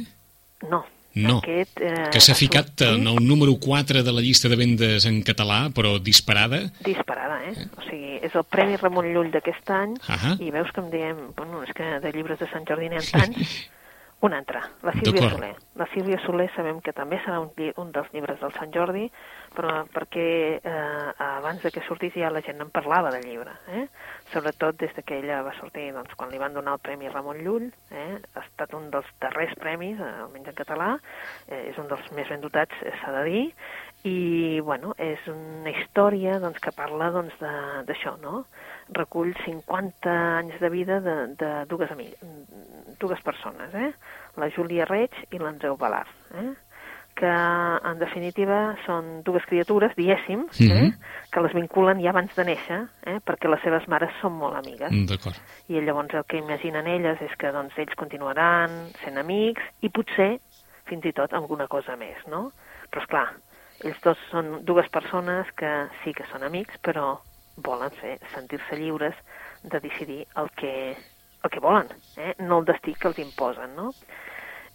No. 0.69 0.83
No, 1.17 1.39
aquest, 1.41 1.79
eh, 1.81 2.09
que 2.13 2.19
s'ha 2.21 2.35
ficat 2.37 2.83
en 2.85 3.07
el 3.09 3.17
número 3.25 3.55
4 3.57 4.03
de 4.05 4.13
la 4.13 4.21
llista 4.21 4.49
de 4.51 4.57
vendes 4.59 5.07
en 5.09 5.23
català, 5.25 5.71
però 5.73 5.95
disparada. 5.97 6.59
Disparada, 6.85 7.39
eh? 7.47 7.55
eh? 7.55 7.65
O 7.73 7.85
sigui, 7.87 8.19
és 8.27 8.35
el 8.37 8.45
Premi 8.45 8.77
Ramon 8.77 9.07
Llull 9.13 9.31
d'aquest 9.33 9.71
any, 9.73 9.95
uh 9.97 10.13
-huh. 10.13 10.35
i 10.37 10.51
veus 10.51 10.69
que 10.71 10.81
em 10.81 10.91
diem, 10.91 11.17
bueno, 11.35 11.63
és 11.63 11.73
que 11.73 11.99
de 12.03 12.11
llibres 12.11 12.39
de 12.39 12.47
Sant 12.51 12.65
Jordi 12.67 12.89
n'hi 12.89 12.97
ha 12.97 13.11
tants, 13.17 13.69
una 14.19 14.37
altra, 14.39 14.63
la 14.81 14.93
Sílvia 14.93 15.29
Soler. 15.29 15.55
La 15.75 15.85
Sílvia 15.93 16.17
Soler 16.23 16.47
sabem 16.55 16.79
que 16.81 16.93
també 16.95 17.19
serà 17.21 17.37
un, 17.43 17.51
un 17.77 17.91
dels 17.93 18.09
llibres 18.15 18.39
del 18.41 18.53
Sant 18.55 18.71
Jordi, 18.73 19.05
però 19.53 19.83
perquè 19.93 20.25
eh, 20.57 21.11
abans 21.27 21.61
de 21.61 21.69
que 21.73 21.83
sortís 21.85 22.15
ja 22.17 22.31
la 22.33 22.41
gent 22.41 22.63
en 22.63 22.71
parlava 22.73 23.11
del 23.13 23.27
llibre, 23.29 23.53
eh? 23.77 23.85
sobretot 24.33 24.79
des 24.81 24.95
de 24.97 25.03
que 25.05 25.19
ella 25.21 25.43
va 25.45 25.53
sortir 25.59 25.91
doncs, 25.93 26.17
quan 26.17 26.33
li 26.33 26.41
van 26.41 26.57
donar 26.57 26.79
el 26.79 26.81
Premi 26.81 27.11
Ramon 27.13 27.43
Llull, 27.45 27.69
eh? 27.93 28.17
ha 28.33 28.45
estat 28.47 28.73
un 28.73 28.89
dels 28.93 29.11
darrers 29.21 29.53
premis, 29.61 30.01
eh, 30.01 30.13
almenys 30.25 30.49
en 30.49 30.57
català, 30.63 30.89
eh, 31.45 31.67
és 31.69 31.77
un 31.77 31.89
dels 31.91 32.09
més 32.17 32.33
ben 32.33 32.41
dotats, 32.41 32.81
eh, 32.81 32.95
s'ha 33.03 33.13
de 33.19 33.23
dir, 33.29 33.43
i 34.05 34.59
bueno, 34.61 34.93
és 35.01 35.23
una 35.31 35.71
història 35.73 36.37
doncs, 36.39 36.59
que 36.63 36.73
parla 36.75 37.09
doncs, 37.15 37.33
d'això, 37.87 38.17
no? 38.21 38.45
recull 38.95 39.33
50 39.43 40.13
anys 40.37 40.59
de 40.61 40.69
vida 40.71 41.01
de, 41.03 41.15
de 41.39 41.49
dues, 41.67 41.91
amigues, 41.91 42.21
dues 43.01 43.19
persones, 43.25 43.73
eh? 43.73 43.91
la 44.37 44.49
Júlia 44.53 44.85
Reig 44.87 45.11
i 45.31 45.41
l'Andreu 45.41 45.75
Balart, 45.77 46.13
eh? 46.39 46.53
que 47.17 47.29
en 47.89 47.97
definitiva 47.97 48.75
són 48.85 49.23
dues 49.25 49.45
criatures, 49.49 49.95
diguéssim, 49.97 50.45
mm 50.45 50.67
-hmm. 50.67 50.85
eh? 50.85 51.25
que 51.33 51.41
les 51.41 51.53
vinculen 51.53 52.01
ja 52.01 52.09
abans 52.09 52.35
de 52.35 52.43
néixer, 52.45 52.81
eh? 53.05 53.17
perquè 53.25 53.49
les 53.49 53.61
seves 53.61 53.87
mares 53.87 54.13
són 54.21 54.33
molt 54.37 54.55
amigues. 54.55 54.91
Mm, 54.91 55.05
d'acord. 55.09 55.35
I 55.67 55.81
llavors 55.81 56.13
el 56.13 56.25
que 56.25 56.37
imaginen 56.37 56.87
elles 56.87 57.21
és 57.21 57.35
que 57.35 57.51
doncs, 57.51 57.77
ells 57.77 57.95
continuaran 57.95 58.69
sent 59.03 59.17
amics 59.17 59.63
i 59.81 59.89
potser 59.89 60.39
fins 60.85 61.05
i 61.05 61.11
tot 61.11 61.33
alguna 61.33 61.67
cosa 61.67 61.95
més, 61.95 62.17
no? 62.27 62.51
Però, 62.91 63.01
és 63.01 63.07
clar, 63.07 63.33
ells 63.85 63.99
dos 64.03 64.21
són 64.31 64.61
dues 64.65 64.87
persones 64.93 65.49
que 65.57 65.71
sí 66.03 66.13
que 66.17 66.25
són 66.31 66.45
amics, 66.47 66.79
però 66.85 67.17
volen 67.65 67.93
fer 67.99 68.17
sentir-se 68.33 68.77
lliures 68.77 69.17
de 69.63 69.81
decidir 69.81 70.23
el 70.37 70.49
que, 70.57 70.73
el 71.43 71.53
que 71.53 71.61
volen, 71.61 71.89
eh? 72.17 72.33
no 72.39 72.61
el 72.61 72.67
destí 72.69 72.93
que 72.93 73.09
els 73.11 73.19
imposen, 73.21 73.75
no? 73.77 73.91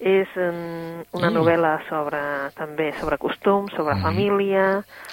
És 0.03 0.31
um, 0.35 1.03
una 1.15 1.29
mm. 1.29 1.35
novel·la 1.37 1.73
sobre, 1.87 2.21
també 2.57 2.89
sobre 2.99 3.21
costums, 3.23 3.71
sobre 3.77 3.95
mm. 3.95 4.03
família... 4.03 4.65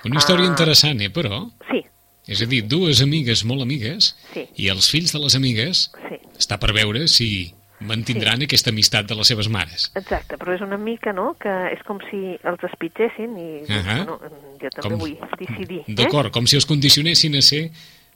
Una 0.09 0.17
història 0.17 0.47
uh, 0.47 0.49
interessant, 0.49 1.03
eh, 1.05 1.11
però? 1.13 1.43
Sí. 1.69 1.83
És 2.29 2.41
a 2.41 2.47
dir, 2.49 2.63
dues 2.69 3.03
amigues 3.05 3.43
molt 3.45 3.65
amigues 3.65 4.13
sí. 4.33 4.47
i 4.57 4.69
els 4.73 4.89
fills 4.89 5.13
de 5.13 5.21
les 5.21 5.37
amigues 5.37 5.87
sí. 6.07 6.17
està 6.37 6.57
per 6.61 6.73
veure 6.77 7.05
si 7.09 7.29
mantindran 7.79 8.39
sí. 8.39 8.49
aquesta 8.49 8.73
amistat 8.73 9.07
de 9.09 9.15
les 9.19 9.27
seves 9.31 9.49
mares. 9.51 9.89
Exacte, 9.99 10.37
però 10.39 10.55
és 10.55 10.63
una 10.65 10.77
mica, 10.77 11.13
no?, 11.15 11.33
que 11.39 11.53
és 11.73 11.81
com 11.87 12.01
si 12.09 12.35
els 12.37 12.65
espitgessin 12.71 13.37
i, 13.37 13.49
uh 13.63 13.69
-huh. 13.69 13.95
bueno, 13.95 14.19
jo 14.61 14.69
també 14.75 14.95
com... 14.95 14.99
vull 14.99 15.15
decidir. 15.39 15.83
D'acord, 15.87 16.27
eh? 16.27 16.31
com 16.31 16.47
si 16.47 16.55
els 16.55 16.65
condicionessin 16.65 17.35
a 17.35 17.41
ser 17.41 17.69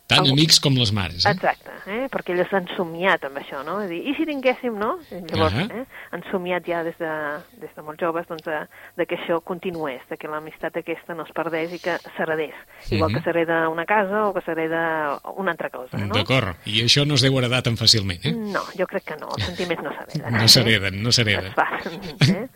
tan 0.07 0.25
el... 0.25 0.33
amics 0.33 0.59
com 0.63 0.75
les 0.77 0.91
mares. 0.95 1.25
Eh? 1.25 1.31
Exacte, 1.31 1.71
eh? 1.87 2.07
perquè 2.11 2.33
elles 2.35 2.51
han 2.53 2.67
somiat 2.75 3.23
amb 3.27 3.39
això, 3.39 3.63
no? 3.67 3.79
És 3.83 3.91
dir, 3.91 4.01
I 4.09 4.15
si 4.17 4.27
tinguéssim, 4.27 4.75
no? 4.79 4.97
Llavors, 5.11 5.55
uh 5.55 5.61
-huh. 5.61 5.81
eh? 5.81 5.85
han 6.11 6.23
somiat 6.31 6.67
ja 6.67 6.83
des 6.83 6.97
de, 6.99 7.11
des 7.61 7.71
de 7.75 7.81
molt 7.81 7.99
joves 7.99 8.27
doncs, 8.27 8.43
de, 8.43 8.67
de 8.97 9.05
que 9.05 9.15
això 9.15 9.41
continués, 9.41 10.01
de 10.09 10.17
que 10.17 10.27
l'amistat 10.27 10.77
aquesta 10.77 11.13
no 11.13 11.23
es 11.23 11.31
perdés 11.31 11.73
i 11.73 11.79
que 11.79 11.97
s'heredés. 12.17 12.55
Igual 12.91 13.09
uh 13.09 13.13
-huh. 13.13 13.17
que 13.17 13.23
s'hereda 13.23 13.69
una 13.69 13.85
casa 13.85 14.27
o 14.27 14.33
que 14.33 14.41
s'hereda 14.41 15.19
una 15.37 15.51
altra 15.51 15.69
cosa, 15.69 15.97
no? 15.97 16.13
D'acord, 16.13 16.55
i 16.65 16.83
això 16.83 17.05
no 17.05 17.15
es 17.15 17.21
deu 17.21 17.37
heredar 17.37 17.61
tan 17.63 17.75
fàcilment, 17.77 18.19
eh? 18.25 18.33
No, 18.33 18.61
jo 18.77 18.85
crec 18.85 19.03
que 19.03 19.17
no, 19.17 19.27
els 19.27 19.45
sentiments 19.45 19.83
no 19.83 19.91
s'hereden. 19.91 20.33
No 20.43 20.47
s'hereden, 20.47 21.03
no 21.03 21.11
s'hereden. 21.11 21.45
Es 21.45 21.53
fan, 21.53 22.35
eh? 22.35 22.47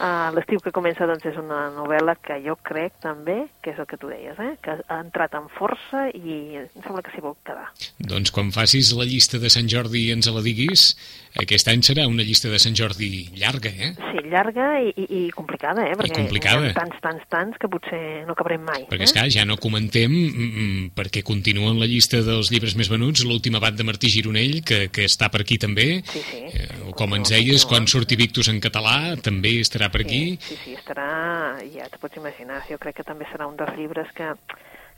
Uh, 0.00 0.34
L'estiu 0.34 0.60
que 0.60 0.72
comença, 0.72 1.06
doncs, 1.06 1.24
és 1.26 1.36
una 1.36 1.70
novel·la 1.70 2.16
que 2.16 2.40
jo 2.44 2.56
crec 2.56 2.92
també, 3.00 3.48
que 3.62 3.70
és 3.70 3.78
el 3.78 3.86
que 3.86 3.96
tu 3.96 4.08
deies, 4.08 4.38
eh? 4.38 4.56
que 4.62 4.78
ha 4.88 5.00
entrat 5.00 5.34
amb 5.34 5.50
força 5.50 6.08
i 6.14 6.58
em 6.94 7.02
sembla 7.02 7.02
que 7.02 7.14
s'hi 7.14 7.22
vol 7.22 7.34
quedar. 7.44 7.66
Doncs 7.98 8.30
quan 8.30 8.52
facis 8.54 8.92
la 8.94 9.04
llista 9.04 9.38
de 9.38 9.50
Sant 9.50 9.68
Jordi 9.68 10.06
i 10.06 10.12
ens 10.14 10.28
la 10.30 10.42
diguis, 10.44 10.94
aquest 11.40 11.68
any 11.68 11.82
serà 11.82 12.06
una 12.06 12.22
llista 12.22 12.48
de 12.48 12.58
Sant 12.62 12.76
Jordi 12.78 13.30
llarga, 13.34 13.70
eh? 13.70 13.94
Sí, 13.98 14.22
llarga 14.30 14.66
i, 14.80 14.92
i, 14.94 15.06
i 15.18 15.30
complicada, 15.34 15.86
eh? 15.88 15.96
Perquè 15.98 16.12
I 16.14 16.22
complicada. 16.22 16.68
hi 16.68 16.70
ha 16.70 16.76
tants, 16.76 17.00
tants, 17.02 17.24
tants 17.30 17.58
que 17.58 17.70
potser 17.70 18.00
no 18.28 18.36
cabrem 18.38 18.62
mai. 18.62 18.86
Perquè, 18.90 19.02
eh? 19.02 19.08
esclar, 19.08 19.26
ja 19.34 19.46
no 19.48 19.58
comentem, 19.58 20.12
mm, 20.12 20.50
mm, 20.50 20.84
perquè 20.94 21.24
continua 21.26 21.72
en 21.74 21.80
la 21.82 21.88
llista 21.90 22.22
dels 22.26 22.52
llibres 22.54 22.76
més 22.78 22.90
venuts, 22.92 23.24
l'última 23.26 23.62
bat 23.62 23.74
de 23.74 23.86
Martí 23.86 24.12
Gironell, 24.12 24.60
que, 24.66 24.86
que 24.94 25.08
està 25.08 25.30
per 25.32 25.42
aquí 25.42 25.58
també. 25.58 25.88
Sí, 26.10 26.22
sí. 26.30 26.44
Eh, 26.52 26.68
com 26.94 27.16
ens 27.18 27.34
deies, 27.34 27.66
quan 27.66 27.88
surti 27.90 28.18
Victus 28.20 28.52
en 28.52 28.62
català, 28.62 29.16
també 29.18 29.56
estarà 29.64 29.90
per 29.90 30.04
aquí. 30.04 30.36
Sí, 30.38 30.54
sí, 30.54 30.60
sí 30.68 30.78
estarà, 30.78 31.08
ja 31.74 31.90
t'ho 31.90 31.98
pots 32.02 32.22
imaginar, 32.22 32.62
jo 32.70 32.78
crec 32.78 33.00
que 33.00 33.08
també 33.08 33.26
serà 33.32 33.50
un 33.50 33.58
dels 33.58 33.74
llibres 33.78 34.10
que 34.14 34.30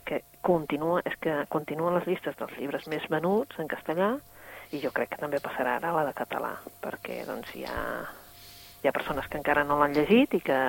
que 0.07 0.21
continua, 0.45 1.01
és 1.05 1.15
que 1.21 1.43
continuen 1.53 1.97
les 1.97 2.07
llistes 2.07 2.37
dels 2.39 2.55
llibres 2.57 2.87
més 2.91 3.05
venuts 3.11 3.59
en 3.59 3.69
castellà 3.71 4.15
i 4.71 4.81
jo 4.83 4.91
crec 4.95 5.13
que 5.13 5.21
també 5.21 5.39
passarà 5.43 5.77
ara 5.77 5.93
la 5.95 6.05
de 6.07 6.15
català, 6.15 6.53
perquè 6.83 7.21
doncs 7.27 7.53
hi 7.55 7.65
ha, 7.67 7.79
hi 8.83 8.87
ha 8.87 8.95
persones 8.95 9.27
que 9.27 9.39
encara 9.39 9.65
no 9.67 9.79
l'han 9.79 9.95
llegit 9.95 10.35
i 10.35 10.43
que 10.43 10.59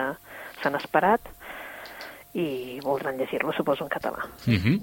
s'han 0.63 0.79
esperat 0.79 1.31
i 2.39 2.79
voldran 2.85 3.17
llegir-lo, 3.17 3.53
suposo, 3.57 3.85
en 3.85 3.91
català. 3.91 4.27
Uh 4.47 4.51
mhm. 4.51 4.59
-huh. 4.65 4.79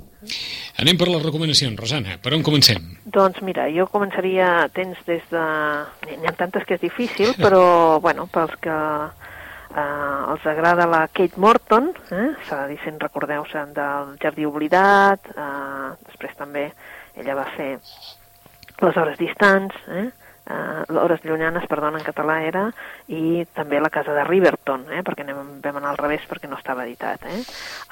Anem 0.82 0.98
per 0.98 1.08
les 1.08 1.24
recomanacions, 1.24 1.80
Rosana. 1.80 2.18
Per 2.22 2.34
on 2.34 2.44
comencem? 2.44 2.82
Doncs 3.06 3.42
mira, 3.42 3.70
jo 3.72 3.88
començaria, 3.88 4.70
tens 4.74 4.98
des 5.06 5.24
de... 5.30 5.46
N'hi 6.18 6.28
ha 6.28 6.34
tantes 6.34 6.66
que 6.66 6.74
és 6.74 6.82
difícil, 6.82 7.34
però, 7.38 8.00
bueno, 8.02 8.28
pels 8.28 8.56
que 8.60 8.76
eh, 9.76 10.32
els 10.34 10.46
agrada 10.50 10.88
la 10.90 11.06
Kate 11.12 11.40
Morton, 11.42 11.92
eh? 12.10 12.28
s'ha 12.48 12.64
de 12.64 12.74
dir, 12.74 12.82
si 12.84 12.92
en 12.92 13.00
recordeu, 13.00 13.46
del 13.76 14.14
Jardí 14.22 14.46
Oblidat, 14.48 15.32
eh, 15.36 15.90
després 16.08 16.38
també 16.40 16.70
ella 17.16 17.36
va 17.36 17.50
fer 17.56 17.74
Les 18.82 18.98
Hores 18.98 19.18
Distants, 19.20 19.76
eh? 19.88 20.10
uh, 20.50 20.98
Hores 21.02 21.24
Llunyanes, 21.24 21.66
perdona, 21.70 22.00
en 22.00 22.06
català 22.06 22.42
era, 22.44 22.66
i 23.08 23.46
també 23.56 23.80
La 23.80 23.92
Casa 23.94 24.14
de 24.14 24.26
Riverton, 24.28 24.86
eh? 24.92 25.02
perquè 25.06 25.26
anem, 25.26 25.58
vam 25.64 25.80
anar 25.80 25.94
al 25.94 26.02
revés 26.02 26.26
perquè 26.30 26.50
no 26.52 26.60
estava 26.60 26.86
editat. 26.86 27.26
Eh? 27.32 27.42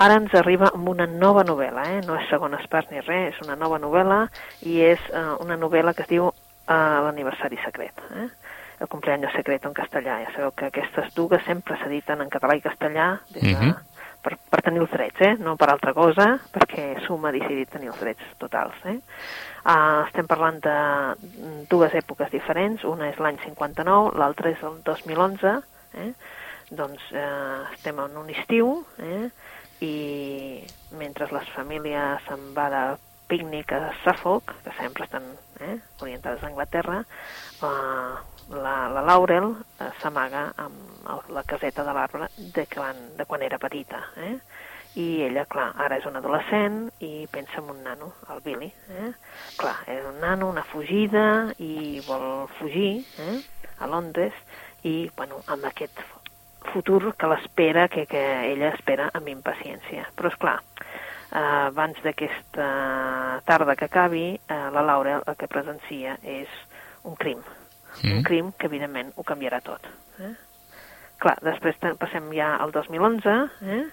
Ara 0.04 0.20
ens 0.22 0.36
arriba 0.38 0.72
amb 0.74 0.90
una 0.94 1.08
nova 1.10 1.46
novel·la, 1.48 1.88
eh? 1.96 2.02
no 2.08 2.18
és 2.20 2.30
segones 2.32 2.68
parts 2.72 2.92
ni 2.92 3.04
res, 3.04 3.34
és 3.34 3.46
una 3.46 3.58
nova 3.60 3.80
novel·la 3.82 4.26
i 4.70 4.82
és 4.92 5.12
uh, 5.12 5.38
una 5.44 5.58
novel·la 5.60 5.96
que 5.96 6.06
es 6.06 6.12
diu 6.12 6.30
uh, 6.30 6.74
L'aniversari 7.08 7.60
secret. 7.64 8.04
Eh? 8.20 8.30
El 8.84 8.90
cumpleaños 8.90 9.32
secreto 9.34 9.68
en 9.70 9.74
castellà. 9.74 10.20
Ja 10.26 10.36
sabeu 10.36 10.52
que 10.52 10.68
aquestes 10.70 11.16
dues 11.16 11.44
sempre 11.48 11.78
s'editen 11.80 12.22
en 12.22 12.30
català 12.30 12.58
i 12.60 12.62
castellà 12.62 13.08
des 13.32 13.42
de, 13.42 13.54
uh 13.54 13.58
mhm. 13.58 13.72
-huh. 13.72 13.80
per, 14.24 14.38
per 14.52 14.62
tenir 14.62 14.82
els 14.82 14.92
drets, 14.92 15.22
eh? 15.22 15.36
no 15.40 15.56
per 15.56 15.70
altra 15.70 15.94
cosa, 15.94 16.40
perquè 16.52 17.06
Suma 17.06 17.30
ha 17.30 17.32
decidit 17.32 17.70
tenir 17.70 17.88
els 17.88 18.00
drets 18.00 18.24
totals. 18.38 18.76
Eh? 18.86 19.00
Uh, 19.66 20.06
estem 20.08 20.28
parlant 20.28 20.60
de 20.60 20.78
dues 21.70 21.94
èpoques 21.94 22.30
diferents, 22.32 22.84
una 22.84 23.10
és 23.10 23.18
l'any 23.18 23.38
59, 23.40 24.12
l'altra 24.16 24.50
és 24.50 24.64
el 24.64 24.82
2011, 24.84 25.62
eh? 25.94 26.14
doncs 26.70 27.02
eh, 27.12 27.74
estem 27.74 28.00
en 28.00 28.18
un 28.18 28.30
estiu 28.30 28.86
eh? 29.00 29.30
i 29.82 30.64
mentre 30.98 31.28
les 31.32 31.50
famílies 31.56 32.24
se'n 32.28 32.54
va 32.58 32.70
de 32.74 32.84
pícnic 33.28 33.72
a 33.74 33.94
Suffolk, 34.04 34.54
que 34.64 34.74
sempre 34.78 35.06
estan 35.06 35.24
eh, 35.60 35.80
orientades 36.02 36.44
a 36.44 36.48
Anglaterra, 36.48 37.04
eh, 37.62 38.33
la, 38.50 38.90
la 38.90 39.02
Laurel 39.02 39.54
eh, 39.80 39.90
s'amaga 40.02 40.52
amb 40.58 41.30
la 41.32 41.44
caseta 41.44 41.84
de 41.84 41.94
l'arbre 41.96 42.30
de, 42.38 42.66
quan, 42.72 43.00
de 43.18 43.26
quan 43.26 43.42
era 43.42 43.60
petita. 43.60 44.02
Eh? 44.18 44.36
I 45.00 45.06
ella, 45.26 45.46
clar, 45.50 45.72
ara 45.82 45.98
és 45.98 46.06
un 46.06 46.20
adolescent 46.20 46.84
i 47.02 47.26
pensa 47.32 47.62
en 47.62 47.72
un 47.74 47.80
nano, 47.84 48.12
el 48.30 48.44
Billy. 48.46 48.70
Eh? 48.94 49.12
Clar, 49.58 49.78
és 49.90 50.04
un 50.06 50.20
nano, 50.22 50.52
una 50.54 50.66
fugida, 50.70 51.54
i 51.58 52.02
vol 52.08 52.46
fugir 52.60 53.00
eh? 53.24 53.40
a 53.80 53.90
Londres, 53.90 54.36
i, 54.84 55.10
bueno, 55.18 55.42
amb 55.48 55.66
aquest 55.66 56.04
futur 56.74 57.16
que 57.18 57.30
l'espera, 57.32 57.88
que, 57.90 58.06
que 58.06 58.22
ella 58.52 58.70
espera 58.74 59.10
amb 59.18 59.32
impaciència. 59.34 60.06
Però, 60.16 60.30
és 60.30 60.38
clar, 60.40 60.60
eh, 61.34 61.42
abans 61.42 62.00
d'aquesta 62.06 62.70
tarda 63.50 63.76
que 63.76 63.90
acabi, 63.90 64.28
eh, 64.38 64.62
la 64.78 64.86
Laura 64.86 65.20
el 65.26 65.40
que 65.40 65.50
presencia 65.52 66.20
és 66.22 66.62
un 67.04 67.18
crim. 67.20 67.42
Mm. 68.02 68.18
Un 68.18 68.24
crim 68.26 68.52
que, 68.58 68.68
evidentment, 68.72 69.14
ho 69.16 69.28
canviarà 69.28 69.62
tot. 69.66 69.86
Eh? 70.20 70.34
Clar, 71.24 71.38
després 71.46 71.78
passem 72.00 72.32
ja 72.36 72.56
al 72.60 72.74
2011, 72.76 73.36
eh? 73.70 73.84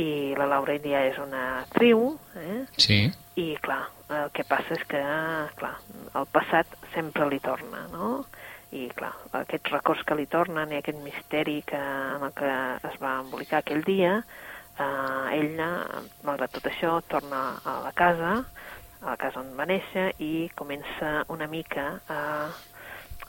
i 0.00 0.34
la 0.38 0.46
Laura 0.48 0.76
ja 0.80 1.02
és 1.08 1.18
una 1.20 1.42
actriu, 1.60 2.14
eh? 2.38 2.60
Sí. 2.80 3.00
I, 3.40 3.46
clar, 3.62 3.82
el 4.10 4.30
que 4.36 4.44
passa 4.48 4.76
és 4.76 4.84
que, 4.88 5.00
clar, 5.60 5.74
el 6.18 6.28
passat 6.32 6.70
sempre 6.94 7.28
li 7.30 7.40
torna, 7.42 7.86
no? 7.92 8.12
I, 8.70 8.86
clar, 8.94 9.12
aquests 9.40 9.72
records 9.74 10.04
que 10.06 10.16
li 10.18 10.28
tornen 10.30 10.72
i 10.72 10.78
aquest 10.78 11.00
misteri 11.04 11.58
que, 11.66 11.80
en 11.80 12.26
el 12.28 12.34
que 12.36 12.52
es 12.90 12.96
va 13.02 13.18
embolicar 13.24 13.60
aquell 13.60 13.82
dia, 13.86 14.20
eh, 14.78 15.38
ella, 15.40 15.70
malgrat 16.26 16.54
tot 16.56 16.70
això, 16.70 16.98
torna 17.10 17.42
a 17.64 17.80
la 17.86 17.92
casa, 17.96 18.36
a 19.00 19.08
la 19.08 19.16
casa 19.20 19.42
on 19.42 19.52
va 19.58 19.66
néixer, 19.66 20.10
i 20.22 20.50
comença 20.56 21.24
una 21.34 21.48
mica 21.50 21.88
a, 22.06 22.20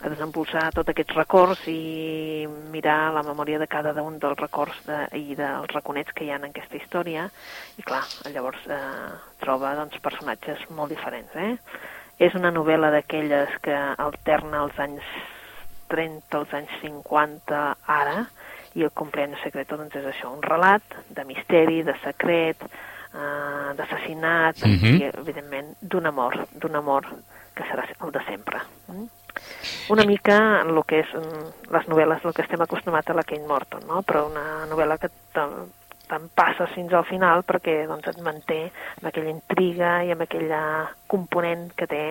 a 0.02 0.10
desempolsar 0.10 0.72
tots 0.74 0.90
aquests 0.90 1.16
records 1.16 1.68
i 1.70 2.48
mirar 2.74 3.14
la 3.14 3.24
memòria 3.24 3.60
de 3.62 3.68
cada 3.70 3.94
un 4.02 4.18
dels 4.20 4.40
records 4.40 4.78
de, 4.88 4.98
i 5.18 5.36
dels 5.38 5.70
raconets 5.76 6.14
que 6.16 6.26
hi 6.26 6.32
ha 6.32 6.40
en 6.42 6.48
aquesta 6.50 6.80
història. 6.80 7.28
I, 7.78 7.86
clar, 7.86 8.02
llavors 8.34 8.64
eh, 8.66 8.80
troba 9.44 9.76
doncs, 9.78 10.00
personatges 10.02 10.64
molt 10.74 10.90
diferents. 10.94 11.36
Eh? 11.36 11.56
És 12.22 12.34
una 12.38 12.52
novel·la 12.54 12.92
d'aquelles 12.94 13.54
que 13.62 13.78
alterna 13.98 14.66
els 14.66 14.80
anys 14.82 15.14
30, 15.92 16.38
els 16.40 16.54
anys 16.56 16.78
50, 16.82 17.62
ara, 17.86 18.26
i 18.74 18.86
el 18.86 18.94
Cumpleaños 18.96 19.42
Secreto 19.44 19.78
doncs 19.78 19.98
és 20.00 20.06
això, 20.08 20.32
un 20.32 20.42
relat 20.42 20.96
de 21.10 21.26
misteri, 21.28 21.82
de 21.84 21.94
secret, 22.06 22.64
eh, 22.64 23.74
d'assassinat 23.78 24.66
Mhm. 24.66 24.96
i, 24.96 25.04
evidentment, 25.12 25.76
d'un 25.82 26.06
amor, 26.06 26.48
d'un 26.54 26.76
amor 26.76 27.06
que 27.54 27.64
serà 27.64 27.86
el 28.02 28.12
de 28.12 28.24
sempre. 28.26 28.62
Mm? 28.88 29.08
Una 29.94 30.06
mica 30.08 30.38
el 30.62 30.80
que 30.88 31.04
és 31.04 31.14
mm, 31.18 31.70
les 31.74 31.92
novel·les, 31.92 32.26
el 32.26 32.36
que 32.38 32.46
estem 32.46 32.64
acostumats 32.64 33.12
a 33.12 33.18
la 33.18 33.28
Kate 33.28 33.48
Morton, 33.48 33.86
no? 33.90 34.02
però 34.08 34.28
una 34.30 34.66
novel·la 34.72 34.98
que 35.02 35.12
te'n 35.36 35.56
te 36.12 36.20
passes 36.36 36.72
fins 36.76 36.92
al 36.94 37.06
final 37.08 37.44
perquè 37.48 37.86
doncs, 37.88 38.10
et 38.12 38.20
manté 38.26 38.60
amb 38.68 39.08
aquella 39.08 39.32
intriga 39.32 39.92
i 40.04 40.12
amb 40.12 40.26
aquella 40.26 40.62
component 41.12 41.70
que 41.78 41.88
té 41.88 42.02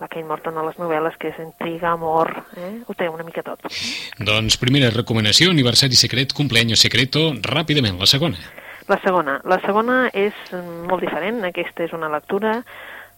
la 0.00 0.08
Kate 0.08 0.24
Morton 0.28 0.56
a 0.56 0.64
les 0.64 0.78
novel·les, 0.80 1.18
que 1.20 1.28
és 1.32 1.42
intriga, 1.44 1.92
amor, 1.92 2.32
eh? 2.56 2.72
ho 2.86 2.96
té 2.96 3.10
una 3.12 3.26
mica 3.26 3.44
tot. 3.44 3.68
Doncs 4.16 4.56
primera 4.62 4.88
recomanació, 4.94 5.52
aniversari 5.52 5.98
secret, 5.98 6.32
cumpleaños 6.36 6.80
secreto, 6.80 7.30
ràpidament, 7.44 8.00
la 8.00 8.08
segona. 8.08 8.40
La 8.88 8.98
segona. 9.04 9.36
La 9.46 9.60
segona 9.62 9.98
és 10.08 10.34
mm, 10.50 10.86
molt 10.90 11.04
diferent. 11.04 11.44
Aquesta 11.46 11.84
és 11.84 11.92
una 11.94 12.08
lectura 12.10 12.56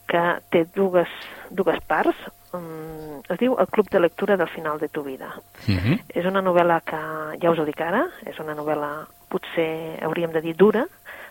que 0.09 0.23
té 0.51 0.65
dues, 0.75 1.11
dues 1.51 1.81
parts. 1.89 2.17
Um, 2.53 3.23
es 3.33 3.39
diu 3.41 3.57
El 3.59 3.69
club 3.73 3.89
de 3.89 4.01
lectura 4.01 4.37
del 4.37 4.49
final 4.49 4.79
de 4.79 4.89
tu 4.89 5.03
vida. 5.03 5.33
Uh 5.69 5.75
-huh. 5.75 6.01
És 6.09 6.27
una 6.27 6.43
novel·la 6.43 6.81
que, 6.85 7.01
ja 7.41 7.51
us 7.51 7.59
ho 7.59 7.65
dic 7.65 7.81
ara, 7.81 8.09
és 8.27 8.39
una 8.39 8.55
novel·la 8.55 9.07
potser 9.29 9.99
hauríem 10.03 10.33
de 10.33 10.41
dir 10.41 10.57
dura. 10.57 10.87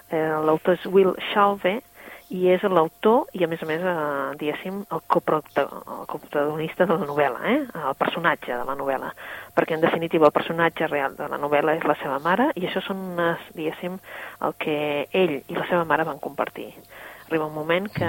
Eh, 0.09 0.35
L'autor 0.45 0.73
és 0.73 0.85
Will 0.85 1.15
Shalve 1.31 1.81
i 2.31 2.47
és 2.47 2.63
l'autor 2.63 3.27
i, 3.35 3.43
a 3.43 3.47
més 3.51 3.61
a 3.63 3.67
més, 3.67 3.81
eh, 3.83 4.35
diguéssim, 4.39 4.79
el, 4.89 5.01
el 5.01 6.05
coprotagonista 6.07 6.85
de 6.85 6.95
la 6.95 7.07
novel·la, 7.09 7.41
eh? 7.51 7.59
el 7.89 7.97
personatge 7.99 8.55
de 8.55 8.63
la 8.67 8.75
novel·la. 8.79 9.11
Perquè, 9.55 9.75
en 9.75 9.83
definitiva, 9.83 10.29
el 10.29 10.35
personatge 10.35 10.87
real 10.87 11.17
de 11.17 11.27
la 11.27 11.39
novel·la 11.41 11.75
és 11.75 11.87
la 11.87 11.97
seva 11.99 12.19
mare 12.23 12.51
i 12.55 12.67
això 12.67 12.83
són, 12.85 13.03
unes, 13.13 13.43
diguéssim, 13.57 13.99
el 14.47 14.55
que 14.63 14.77
ell 15.11 15.41
i 15.41 15.57
la 15.57 15.67
seva 15.67 15.83
mare 15.85 16.07
van 16.07 16.23
compartir. 16.23 16.71
Arriba 17.31 17.45
un 17.47 17.53
moment 17.55 17.85
que 17.87 18.07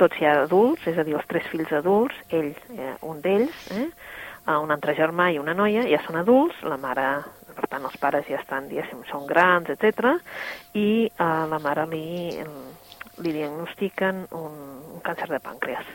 tots 0.00 0.16
ja 0.16 0.30
adults, 0.46 0.86
és 0.88 0.96
a 0.96 1.02
dir, 1.04 1.12
els 1.18 1.26
tres 1.28 1.44
fills 1.52 1.68
adults, 1.76 2.16
ell, 2.32 2.54
eh, 2.72 2.94
un 3.04 3.18
d'ells, 3.20 3.66
eh, 3.76 3.82
eh, 3.84 4.54
un 4.56 4.70
altre 4.72 4.94
germà 4.96 5.26
i 5.28 5.36
una 5.36 5.52
noia, 5.52 5.82
ja 5.90 5.98
són 6.06 6.16
adults, 6.16 6.62
la 6.64 6.78
mare, 6.80 7.04
per 7.52 7.68
tant, 7.68 7.84
els 7.84 7.98
pares 8.00 8.24
ja 8.30 8.38
estan, 8.40 8.70
diguéssim, 8.70 9.02
són 9.10 9.26
grans, 9.28 9.68
etc. 9.74 10.14
i 10.72 11.10
a 11.20 11.44
la 11.50 11.58
mare 11.60 11.84
li, 11.90 12.32
li 13.20 13.34
diagnostiquen 13.36 14.24
un, 14.40 14.56
un 14.96 15.04
càncer 15.04 15.28
de 15.34 15.42
pàncreas. 15.50 15.92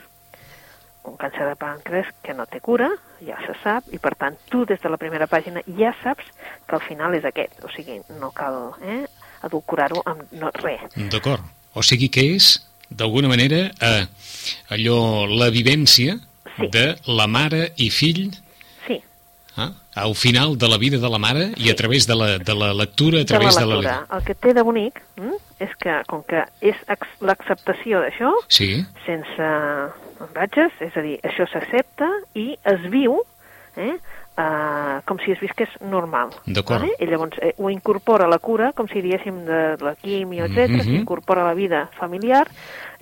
Un 1.10 1.18
càncer 1.18 1.50
de 1.50 1.58
pàncreas 1.58 2.14
que 2.22 2.38
no 2.38 2.46
té 2.46 2.62
cura, 2.62 2.92
ja 3.26 3.42
se 3.42 3.58
sap, 3.64 3.90
i 3.90 3.98
per 3.98 4.14
tant 4.22 4.38
tu 4.54 4.62
des 4.70 4.78
de 4.78 4.94
la 4.94 5.02
primera 5.02 5.26
pàgina 5.26 5.66
ja 5.82 5.90
saps 6.04 6.30
que 6.62 6.78
al 6.78 6.86
final 6.86 7.18
és 7.18 7.26
aquest, 7.26 7.58
o 7.66 7.74
sigui, 7.74 7.98
no 8.22 8.30
cal 8.30 8.76
eh, 8.86 9.02
adulcorar-ho 9.50 10.06
amb 10.06 10.30
no, 10.38 10.54
res. 10.62 10.86
D'acord. 11.10 11.42
O 11.74 11.82
sigui 11.82 12.08
que 12.10 12.22
és, 12.34 12.56
d'alguna 12.90 13.28
manera, 13.28 13.70
eh, 13.80 14.06
allò, 14.70 15.26
la 15.26 15.50
vivència 15.50 16.18
Sí. 16.58 16.66
de 16.74 16.96
la 17.06 17.26
mare 17.28 17.72
i 17.76 17.86
fill 17.90 18.32
Sí, 18.86 18.96
eh, 19.56 19.68
al 19.94 20.14
final 20.16 20.56
de 20.58 20.66
la 20.68 20.76
vida 20.78 20.98
de 20.98 21.08
la 21.08 21.18
mare 21.18 21.52
i 21.56 21.70
a 21.70 21.74
través 21.76 22.06
de 22.08 22.16
la, 22.16 22.38
de 22.38 22.54
la 22.54 22.72
lectura, 22.74 23.20
a 23.20 23.24
través 23.24 23.54
de 23.54 23.60
de 23.60 23.66
la 23.66 23.74
la... 23.76 23.80
lectura. 23.80 24.16
El 24.18 24.24
que 24.24 24.34
té 24.34 24.54
de 24.54 24.62
bonic 24.62 24.98
hm, 25.20 25.36
és 25.60 25.70
que, 25.78 26.02
com 26.08 26.24
que 26.26 26.42
és 26.60 26.74
l'acceptació 27.20 28.00
d'això, 28.02 28.32
Sí, 28.48 28.84
sense 29.06 29.48
embatges, 30.20 30.72
és 30.82 30.96
a 30.96 31.02
dir, 31.04 31.18
això 31.22 31.46
s'accepta 31.52 32.08
i 32.34 32.56
es 32.66 32.82
viu 32.90 33.20
eh, 33.76 33.94
uh, 34.38 35.02
com 35.04 35.18
si 35.24 35.32
es 35.34 35.40
visqués 35.42 35.68
normal. 35.82 36.30
D'acord. 36.46 36.86
Vale? 36.86 36.94
I 37.02 37.06
llavors 37.10 37.36
eh, 37.42 37.54
ho 37.58 37.68
incorpora 37.70 38.24
a 38.24 38.30
la 38.30 38.38
cura, 38.38 38.72
com 38.72 38.86
si 38.88 39.02
diguéssim 39.02 39.44
de 39.48 39.76
la 39.82 39.94
quimio, 39.98 40.46
etc. 40.46 40.68
Mhm. 40.70 40.84
s'incorpora 40.86 41.42
a 41.42 41.48
la 41.50 41.54
vida 41.58 41.88
familiar 41.98 42.46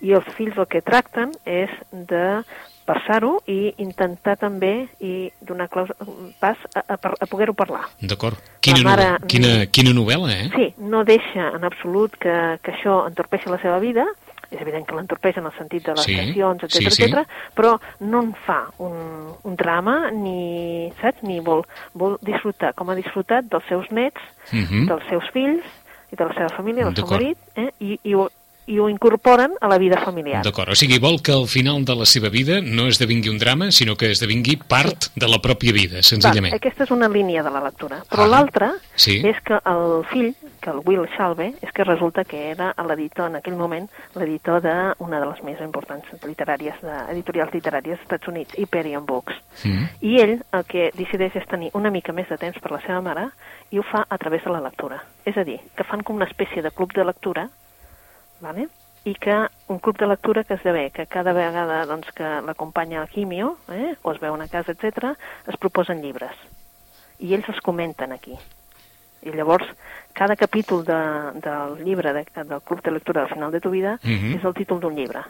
i 0.03 0.13
els 0.13 0.27
fills 0.37 0.57
el 0.59 0.67
que 0.67 0.83
tracten 0.83 1.33
és 1.45 1.71
de 1.93 2.43
passar-ho 2.87 3.41
i 3.51 3.75
intentar 3.83 4.37
també 4.39 4.87
i 5.03 5.33
donar 5.43 5.67
claus, 5.69 5.89
pas 6.39 6.57
a, 6.75 6.85
a, 6.87 6.95
a 6.95 7.27
poder-ho 7.27 7.53
parlar. 7.55 7.83
d'acord. 8.01 8.37
Quina, 8.61 8.79
La 8.79 8.85
mare- 8.91 9.07
novel·la, 9.17 9.27
quina, 9.27 9.67
quina 9.75 9.91
novel·la, 9.97 10.31
eh? 10.37 10.51
Sí, 10.55 10.69
no 10.79 11.03
deixa 11.05 11.49
en 11.57 11.65
absolut 11.67 12.15
que, 12.17 12.59
que 12.63 12.73
això 12.77 13.01
entorpeixi 13.09 13.51
la 13.51 13.59
seva 13.59 13.81
vida, 13.83 14.05
és 14.51 14.61
evident 14.61 14.87
que 14.87 14.95
l'entorpeix 14.95 15.37
en 15.39 15.47
el 15.47 15.53
sentit 15.59 15.85
de 15.87 15.95
les 15.95 16.05
Sí, 16.05 16.17
tensions, 16.17 16.63
etc 16.63 16.91
sí, 16.91 16.91
sí. 16.91 17.03
etc, 17.05 17.27
però 17.55 17.79
no 18.01 18.23
en 18.23 18.33
fa 18.47 18.67
un, 18.79 19.33
un 19.43 19.57
drama 19.57 20.11
ni, 20.13 20.93
saps, 21.01 21.23
ni 21.23 21.41
vol, 21.41 21.65
vol 21.95 22.19
disfrutar, 22.23 22.75
com 22.75 22.91
ha 22.91 22.95
disfrutat 22.99 23.45
dels 23.51 23.65
seus 23.69 23.91
nets, 23.91 24.21
Mhm. 24.53 24.87
dels 24.87 25.03
seus 25.09 25.25
fills 25.33 25.65
i 26.13 26.17
de 26.17 26.25
la 26.25 26.33
seva 26.35 26.49
família, 26.57 26.85
del 26.85 26.95
seu 26.95 27.07
marit, 27.11 27.39
eh? 27.57 27.73
I, 27.81 27.99
i, 28.05 28.15
ho, 28.15 28.29
i 28.69 28.79
ho 28.79 28.89
incorporen 28.89 29.53
a 29.61 29.69
la 29.69 29.77
vida 29.79 29.99
familiar. 30.05 30.43
D'acord, 30.45 30.71
o 30.71 30.75
sigui, 30.79 30.99
vol 31.03 31.21
que 31.23 31.33
al 31.33 31.47
final 31.49 31.85
de 31.85 31.95
la 31.99 32.07
seva 32.07 32.29
vida 32.29 32.61
no 32.61 32.87
esdevingui 32.87 33.29
un 33.29 33.39
drama, 33.39 33.73
sinó 33.73 33.97
que 33.97 34.11
esdevingui 34.13 34.57
part 34.69 35.09
de 35.17 35.27
la 35.29 35.39
pròpia 35.43 35.73
vida, 35.73 36.03
senzillament. 36.03 36.53
Va, 36.55 36.57
aquesta 36.63 36.85
és 36.85 36.91
una 36.95 37.09
línia 37.09 37.43
de 37.43 37.51
la 37.51 37.61
lectura. 37.63 38.05
Però 38.11 38.23
Ah, 38.25 38.29
l'altra 38.29 38.73
sí. 38.95 39.21
és 39.27 39.37
que 39.43 39.59
el 39.65 40.05
fill, 40.13 40.35
que 40.67 40.73
el 40.75 40.83
Will 40.85 41.07
Shalve, 41.15 41.53
és 41.63 41.71
que 41.73 41.85
resulta 41.85 42.25
que 42.27 42.51
era 42.51 42.73
l'editor 42.89 43.29
en 43.31 43.39
aquell 43.39 43.55
moment, 43.55 43.87
l'editor 44.19 44.65
d'una 44.65 45.21
de 45.23 45.29
les 45.31 45.43
més 45.47 45.61
importants 45.63 46.09
literàries, 46.27 46.81
de, 46.83 46.97
editorials 47.13 47.55
literàries 47.55 47.95
dels 47.95 48.03
Estats 48.03 48.27
Units, 48.33 48.57
Hyperion 48.59 49.07
Books. 49.07 49.39
Mm. 49.63 49.85
I 50.03 50.17
ell 50.25 50.35
el 50.59 50.65
que 50.67 50.89
decideix 50.97 51.37
és 51.39 51.47
tenir 51.47 51.71
una 51.79 51.93
mica 51.95 52.15
més 52.17 52.27
de 52.33 52.39
temps 52.41 52.59
per 52.59 52.73
la 52.75 52.83
seva 52.83 52.99
mare 53.05 53.29
i 53.71 53.79
ho 53.79 53.85
fa 53.87 54.03
a 54.11 54.19
través 54.19 54.43
de 54.43 54.57
la 54.57 54.65
lectura. 54.65 54.99
És 55.25 55.39
a 55.39 55.47
dir, 55.47 55.61
que 55.77 55.87
fan 55.87 56.03
com 56.03 56.19
una 56.19 56.27
espècie 56.27 56.67
de 56.67 56.75
club 56.75 56.97
de 56.99 57.07
lectura, 57.07 57.47
vale? 58.43 58.67
i 59.07 59.15
que 59.15 59.37
un 59.71 59.79
club 59.79 60.01
de 60.03 60.11
lectura 60.11 60.43
que 60.43 60.57
esdevé 60.59 60.89
que 60.91 61.07
cada 61.07 61.31
vegada 61.33 61.85
doncs, 61.87 62.11
que 62.11 62.27
l'acompanya 62.43 63.05
al 63.05 63.09
quimio, 63.09 63.55
eh, 63.71 63.95
o 64.03 64.11
es 64.11 64.19
veuen 64.19 64.43
a 64.43 64.51
casa, 64.51 64.75
etc, 64.75 65.15
es 65.47 65.63
proposen 65.63 66.03
llibres. 66.03 66.35
I 67.23 67.37
ells 67.39 67.55
els 67.55 67.63
comenten 67.63 68.11
aquí. 68.11 68.35
I 69.23 69.31
llavors, 69.33 69.67
cada 70.13 70.37
capítol 70.37 70.85
de, 70.85 70.95
del 71.41 71.85
llibre 71.85 72.13
de, 72.13 72.25
del 72.45 72.61
club 72.63 72.83
de 72.83 72.91
lectura 72.93 73.23
del 73.23 73.31
final 73.35 73.51
de 73.51 73.61
tu 73.61 73.71
vida 73.71 73.99
Mhm. 74.03 74.37
és 74.37 74.45
el 74.45 74.55
títol 74.55 74.81
d'un 74.81 74.95
llibre. 74.95 75.21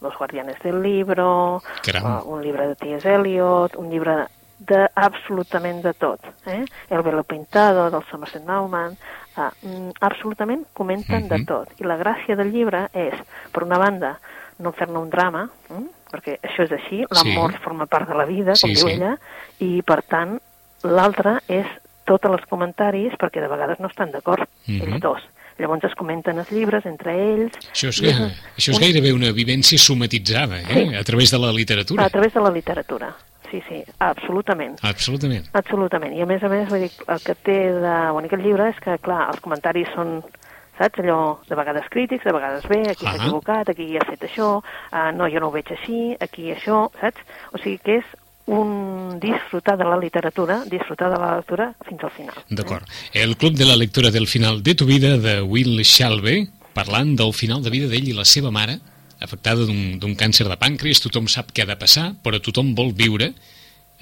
Los 0.00 0.16
guardianes 0.18 0.58
del 0.62 0.82
libro, 0.82 1.62
Caram. 1.82 2.04
uh, 2.26 2.28
un 2.28 2.42
llibre 2.42 2.68
de 2.68 2.74
T.S. 2.76 3.08
Eliot, 3.14 3.76
un 3.76 3.88
llibre 3.90 4.26
de 4.58 4.88
absolutament 4.94 5.82
de 5.82 5.92
tot. 5.94 6.20
Eh? 6.46 6.64
El 6.90 7.02
velo 7.02 7.22
pintado, 7.24 7.90
del 7.90 8.02
Somerset 8.10 8.44
Maugham, 8.44 8.92
uh, 9.36 9.40
mm, 9.66 9.90
absolutament 10.00 10.66
comenten 10.72 11.28
de 11.28 11.38
Mhm. 11.38 11.46
tot. 11.46 11.68
I 11.80 11.84
la 11.84 11.96
gràcia 11.96 12.36
del 12.36 12.52
llibre 12.52 12.88
és, 12.92 13.14
per 13.52 13.62
una 13.64 13.78
banda, 13.78 14.18
no 14.58 14.72
fer-ne 14.72 14.98
un 14.98 15.10
drama, 15.10 15.48
mm? 15.70 15.84
perquè 16.12 16.38
això 16.40 16.62
és 16.64 16.72
així, 16.72 17.04
l'amor 17.10 17.52
Sí. 17.52 17.58
forma 17.58 17.86
part 17.86 18.08
de 18.08 18.14
la 18.14 18.24
vida, 18.24 18.52
com 18.52 18.70
Sí, 18.70 18.74
diu 18.74 18.86
sí. 18.88 18.92
ella, 18.94 19.18
i 19.58 19.82
per 19.82 20.02
tant, 20.02 20.40
l'altre 20.82 21.40
és 21.48 21.66
tots 22.04 22.24
els 22.24 22.44
comentaris, 22.46 23.12
perquè 23.20 23.40
de 23.40 23.48
vegades 23.48 23.80
no 23.80 23.88
estan 23.88 24.10
d'acord, 24.12 24.48
Mhm. 24.66 24.82
ells 24.82 25.00
dos. 25.00 25.22
Llavors 25.58 25.84
es 25.84 25.94
comenten 25.94 26.36
els 26.38 26.50
llibres 26.50 26.84
entre 26.84 27.12
ells. 27.14 27.52
Això 27.72 27.88
és, 27.88 28.00
és 28.02 28.16
això 28.56 28.70
és 28.72 28.76
un- 28.76 28.80
gairebé 28.80 29.12
una 29.12 29.30
vivència 29.30 29.78
somatitzada, 29.78 30.58
eh? 30.60 30.64
Sí. 30.90 30.94
a 30.96 31.04
través 31.04 31.30
de 31.30 31.38
la 31.38 31.52
literatura. 31.52 32.04
a 32.04 32.10
través 32.10 32.34
de 32.34 32.40
la 32.40 32.50
literatura. 32.50 33.14
Sí, 33.50 33.62
sí, 33.68 33.84
sí, 33.84 33.92
absolutament. 34.00 34.78
Absolutament. 34.82 35.46
Absolutament. 35.52 36.12
I 36.16 36.22
a 36.22 36.26
més 36.26 36.42
a 36.42 36.48
més, 36.48 36.68
vull 36.68 36.80
dir, 36.80 36.90
el 37.06 37.20
que 37.22 37.34
té 37.36 37.72
de 37.72 38.10
bonic 38.10 38.32
el 38.32 38.42
llibre 38.42 38.68
és 38.70 38.80
que, 38.82 38.98
clar, 38.98 39.28
els 39.30 39.40
comentaris 39.40 39.86
són 39.94 40.24
saps? 40.76 40.98
Allò, 40.98 41.38
de 41.46 41.54
vegades 41.54 41.84
crítics, 41.88 42.24
de 42.24 42.32
vegades 42.32 42.66
bé, 42.66 42.80
aquí 42.90 43.04
s'ha 43.06 43.12
Ah. 43.12 43.16
equivocat, 43.22 43.68
aquí 43.68 43.96
ha 43.96 44.04
fet 44.04 44.22
això, 44.26 44.56
uh, 44.58 45.12
no, 45.14 45.28
jo 45.30 45.38
no 45.38 45.46
ho 45.46 45.52
veig 45.52 45.70
així, 45.70 46.16
aquí 46.18 46.50
això, 46.50 46.90
saps? 47.00 47.20
O 47.52 47.58
sigui 47.58 47.78
que 47.78 47.98
és 47.98 48.04
un 48.46 49.18
disfrutar 49.20 49.78
de 49.78 49.84
la 49.84 49.96
literatura, 49.96 50.64
disfrutar 50.68 51.10
de 51.10 51.18
la 51.18 51.36
lectura 51.36 51.70
fins 51.86 52.02
al 52.04 52.10
final. 52.10 52.34
D'acord. 52.50 52.84
El 53.12 53.36
Club 53.36 53.54
de 53.54 53.64
la 53.64 53.76
Lectura 53.76 54.10
del 54.10 54.26
Final 54.26 54.62
de 54.62 54.74
tu 54.74 54.84
vida 54.84 55.16
de 55.18 55.40
Will 55.42 55.80
Shalve, 55.82 56.48
parlant 56.74 57.14
del 57.16 57.32
final 57.32 57.62
de 57.62 57.70
vida 57.70 57.88
d'ell 57.88 58.10
i 58.10 58.16
la 58.16 58.26
seva 58.28 58.50
mare, 58.50 58.80
afectada 59.24 59.64
d'un 59.64 60.16
càncer 60.20 60.46
de 60.50 60.58
pàncreas, 60.60 61.00
tothom 61.00 61.28
sap 61.30 61.54
què 61.54 61.64
ha 61.64 61.70
de 61.70 61.78
passar, 61.80 62.12
però 62.22 62.40
tothom 62.42 62.74
vol 62.76 62.92
viure 62.92 63.32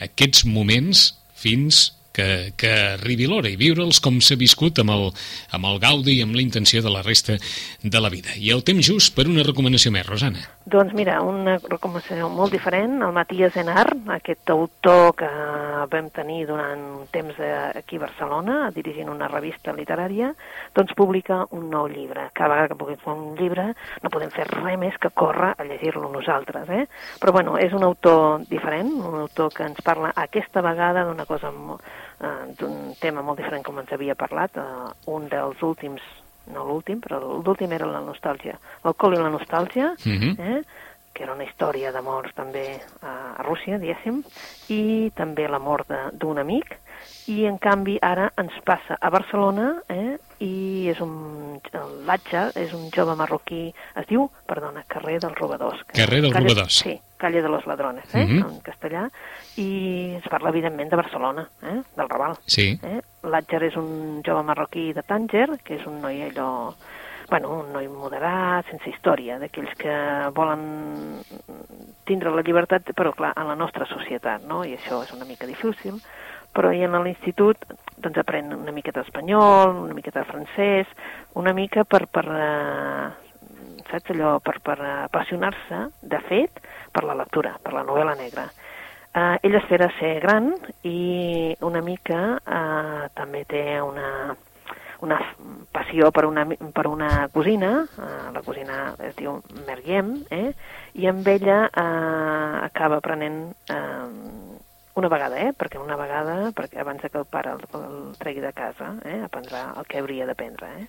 aquests 0.02 0.46
moments 0.48 1.12
fins 1.38 1.92
que, 2.12 2.52
que 2.56 2.70
arribi 2.96 3.26
l'hora 3.26 3.48
i 3.50 3.56
viure'ls 3.60 4.00
com 4.04 4.20
s'ha 4.20 4.36
viscut 4.40 4.78
amb 4.82 4.92
el, 4.94 5.08
amb 5.56 5.68
el 5.70 5.78
gaudi 5.82 6.18
i 6.18 6.22
amb 6.26 6.34
la 6.36 6.42
intenció 6.44 6.82
de 6.84 6.90
la 6.92 7.02
resta 7.02 7.38
de 7.82 8.00
la 8.00 8.10
vida. 8.12 8.34
I 8.36 8.50
el 8.54 8.62
temps 8.64 8.84
just 8.86 9.14
per 9.16 9.26
una 9.30 9.44
recomanació 9.46 9.92
més, 9.94 10.06
Rosana. 10.06 10.42
Doncs 10.66 10.92
mira, 10.94 11.18
una 11.26 11.56
recomanació 11.58 12.28
molt 12.30 12.52
diferent, 12.54 13.00
el 13.02 13.12
Matías 13.16 13.56
Enar, 13.58 13.88
aquest 14.14 14.50
autor 14.54 15.14
que 15.18 15.28
vam 15.90 16.10
tenir 16.14 16.46
durant 16.46 16.78
un 17.02 17.06
temps 17.10 17.34
aquí 17.74 17.96
a 17.98 18.04
Barcelona, 18.06 18.58
dirigint 18.74 19.10
una 19.10 19.28
revista 19.28 19.72
literària, 19.74 20.32
doncs 20.76 20.94
publica 20.96 21.42
un 21.50 21.68
nou 21.72 21.88
llibre. 21.90 22.28
Cada 22.36 22.54
vegada 22.54 22.76
que 22.76 22.96
fer 23.02 23.12
un 23.16 23.34
llibre 23.38 23.66
no 24.02 24.10
podem 24.12 24.30
fer 24.30 24.46
res 24.52 24.78
més 24.78 24.96
que 25.02 25.10
córrer 25.10 25.52
a 25.58 25.64
llegir-lo 25.66 26.08
nosaltres, 26.12 26.68
eh? 26.70 26.86
Però 27.20 27.32
bueno, 27.34 27.56
és 27.58 27.72
un 27.74 27.82
autor 27.84 28.44
diferent, 28.48 28.92
un 29.02 29.20
autor 29.24 29.52
que 29.52 29.66
ens 29.66 29.82
parla 29.82 30.12
aquesta 30.16 30.62
vegada 30.62 31.04
d'una 31.08 31.26
cosa, 31.26 31.50
mo- 31.50 31.80
eh, 32.22 32.54
d'un 32.58 32.94
tema 33.00 33.22
molt 33.22 33.38
diferent 33.38 33.64
com 33.64 33.78
ens 33.78 33.92
havia 33.92 34.14
parlat, 34.14 34.56
eh, 34.56 34.62
un 35.06 35.28
dels 35.28 35.62
últims 35.62 36.00
no 36.52 36.64
l'últim, 36.66 37.00
però 37.00 37.20
l'últim 37.42 37.70
era 37.72 37.86
la 37.86 38.00
nostàlgia. 38.00 38.56
L'alcohol 38.84 39.14
i 39.14 39.18
la 39.22 39.30
nostàlgia, 39.30 39.92
Mhm. 40.04 40.36
eh? 40.40 40.62
que 41.14 41.24
era 41.24 41.34
una 41.34 41.44
història 41.44 41.92
d'amors 41.92 42.32
també 42.34 42.80
a, 43.02 43.34
a 43.38 43.42
Rússia, 43.42 43.78
diguéssim, 43.78 44.22
i 44.70 45.10
també 45.14 45.46
la 45.46 45.58
mort 45.58 45.86
de- 45.86 46.10
d'un 46.16 46.38
amic, 46.38 46.78
i 47.28 47.44
en 47.44 47.58
canvi 47.58 47.98
ara 48.00 48.32
ens 48.38 48.52
passa 48.64 48.96
a 49.00 49.10
Barcelona, 49.10 49.82
eh? 49.88 50.16
i 50.40 50.88
és 50.88 51.00
un, 51.00 51.60
l'Atxa 52.06 52.50
és 52.58 52.72
un 52.72 52.88
jove 52.90 53.14
marroquí, 53.14 53.74
es 53.94 54.06
diu, 54.08 54.30
perdona, 54.46 54.84
carrer 54.88 55.18
dels 55.20 55.34
robadors. 55.38 55.82
Carrer 55.92 56.22
dels 56.22 56.34
Robadors. 56.34 56.78
Sí, 56.78 56.98
calle 57.22 57.42
de 57.42 57.48
los 57.48 57.66
ladrones, 57.70 58.08
eh? 58.14 58.26
Mhm. 58.26 58.42
en 58.42 58.60
castellà, 58.66 59.06
i 59.56 60.16
es 60.18 60.26
parla 60.28 60.50
evidentment 60.50 60.90
de 60.90 60.98
Barcelona, 60.98 61.46
eh? 61.62 61.78
del 61.96 62.08
Raval. 62.08 62.36
Sí. 62.46 62.72
Eh? 62.82 63.00
L'Atger 63.22 63.62
és 63.70 63.76
un 63.78 64.20
jove 64.26 64.42
marroquí 64.42 64.90
de 64.92 65.06
Tànger, 65.06 65.62
que 65.62 65.78
és 65.78 65.86
un 65.86 66.00
noi 66.02 66.22
allò 66.26 66.74
bueno, 67.32 67.48
un 67.62 67.70
noi 67.72 67.86
moderat, 67.88 68.66
sense 68.68 68.90
història, 68.90 69.38
d'aquells 69.40 69.72
que 69.80 69.92
volen 70.36 71.22
tindre 72.04 72.28
la 72.34 72.42
llibertat, 72.44 72.90
però 72.92 73.14
clar, 73.16 73.30
en 73.40 73.48
la 73.48 73.56
nostra 73.56 73.86
societat, 73.88 74.44
no? 74.44 74.66
I 74.68 74.74
això 74.76 75.00
és 75.06 75.14
una 75.16 75.24
mica 75.24 75.48
difícil, 75.48 75.96
però 76.52 76.74
i 76.76 76.82
en 76.84 76.98
l'institut 77.06 77.64
doncs 77.96 78.20
aprèn 78.20 78.52
una 78.52 78.74
miqueta 78.76 79.00
d'espanyol, 79.00 79.72
una 79.86 79.96
miqueta 79.96 80.20
de 80.20 80.28
francès, 80.28 80.92
una 81.40 81.54
mica 81.56 81.86
per, 81.88 82.04
per 82.12 82.26
eh, 82.28 83.31
saps 83.92 84.10
allò, 84.14 84.38
per, 84.40 84.58
per 84.64 84.78
apassionar-se, 84.80 85.86
de 86.00 86.20
fet, 86.28 86.62
per 86.92 87.04
la 87.04 87.16
lectura, 87.18 87.58
per 87.62 87.74
la 87.76 87.84
novel·la 87.86 88.16
negra. 88.18 88.48
Uh, 89.12 89.36
ell 89.44 89.58
espera 89.58 89.90
ser 89.98 90.14
gran 90.22 90.54
i 90.88 91.52
una 91.60 91.82
mica 91.84 92.38
uh, 92.40 93.02
també 93.12 93.42
té 93.44 93.60
una, 93.84 94.32
una 95.04 95.18
passió 95.68 96.08
per 96.16 96.24
una, 96.24 96.46
per 96.48 96.86
una 96.88 97.10
cosina, 97.34 97.74
uh, 97.84 98.30
la 98.32 98.40
cosina 98.46 98.78
es 99.04 99.12
diu 99.18 99.36
Meriem, 99.66 100.14
eh? 100.32 100.54
i 100.96 101.10
amb 101.12 101.28
ella 101.28 101.66
uh, 101.68 102.64
acaba 102.64 103.02
aprenent 103.02 103.52
uh, 103.68 104.56
una 104.96 105.12
vegada, 105.12 105.44
eh? 105.44 105.52
perquè 105.52 105.76
una 105.80 106.00
vegada, 106.00 106.38
perquè 106.56 106.80
abans 106.80 107.04
que 107.04 107.18
el 107.20 107.28
pare 107.28 107.52
el, 107.58 107.68
el 107.82 107.98
tregui 108.16 108.40
de 108.40 108.56
casa, 108.56 108.94
eh? 109.04 109.20
aprendrà 109.28 109.74
el 109.76 109.88
que 109.92 110.00
hauria 110.00 110.24
d'aprendre. 110.28 110.72
Eh? 110.80 110.88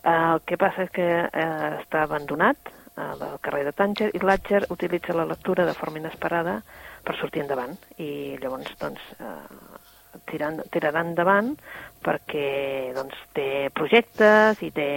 Uh, 0.00 0.34
el 0.34 0.40
que 0.48 0.56
passa 0.56 0.86
és 0.86 0.92
que 0.96 1.06
uh, 1.28 1.80
està 1.80 2.04
abandonat 2.06 2.56
uh, 2.96 3.14
del 3.20 3.34
carrer 3.44 3.64
de 3.66 3.72
Tànger 3.76 4.10
i 4.16 4.22
l'Atger 4.24 4.62
utilitza 4.72 5.12
la 5.12 5.26
lectura 5.28 5.66
de 5.68 5.74
forma 5.76 6.00
inesperada 6.00 6.62
per 7.04 7.16
sortir 7.20 7.42
endavant 7.44 7.76
i 8.00 8.36
llavors 8.40 8.72
doncs 8.80 9.00
uh, 9.20 9.44
tirant, 10.30 10.62
tirarà 10.72 11.02
endavant 11.04 11.52
perquè 12.04 12.92
doncs, 12.96 13.16
té 13.36 13.68
projectes 13.76 14.62
i 14.64 14.70
té... 14.72 14.88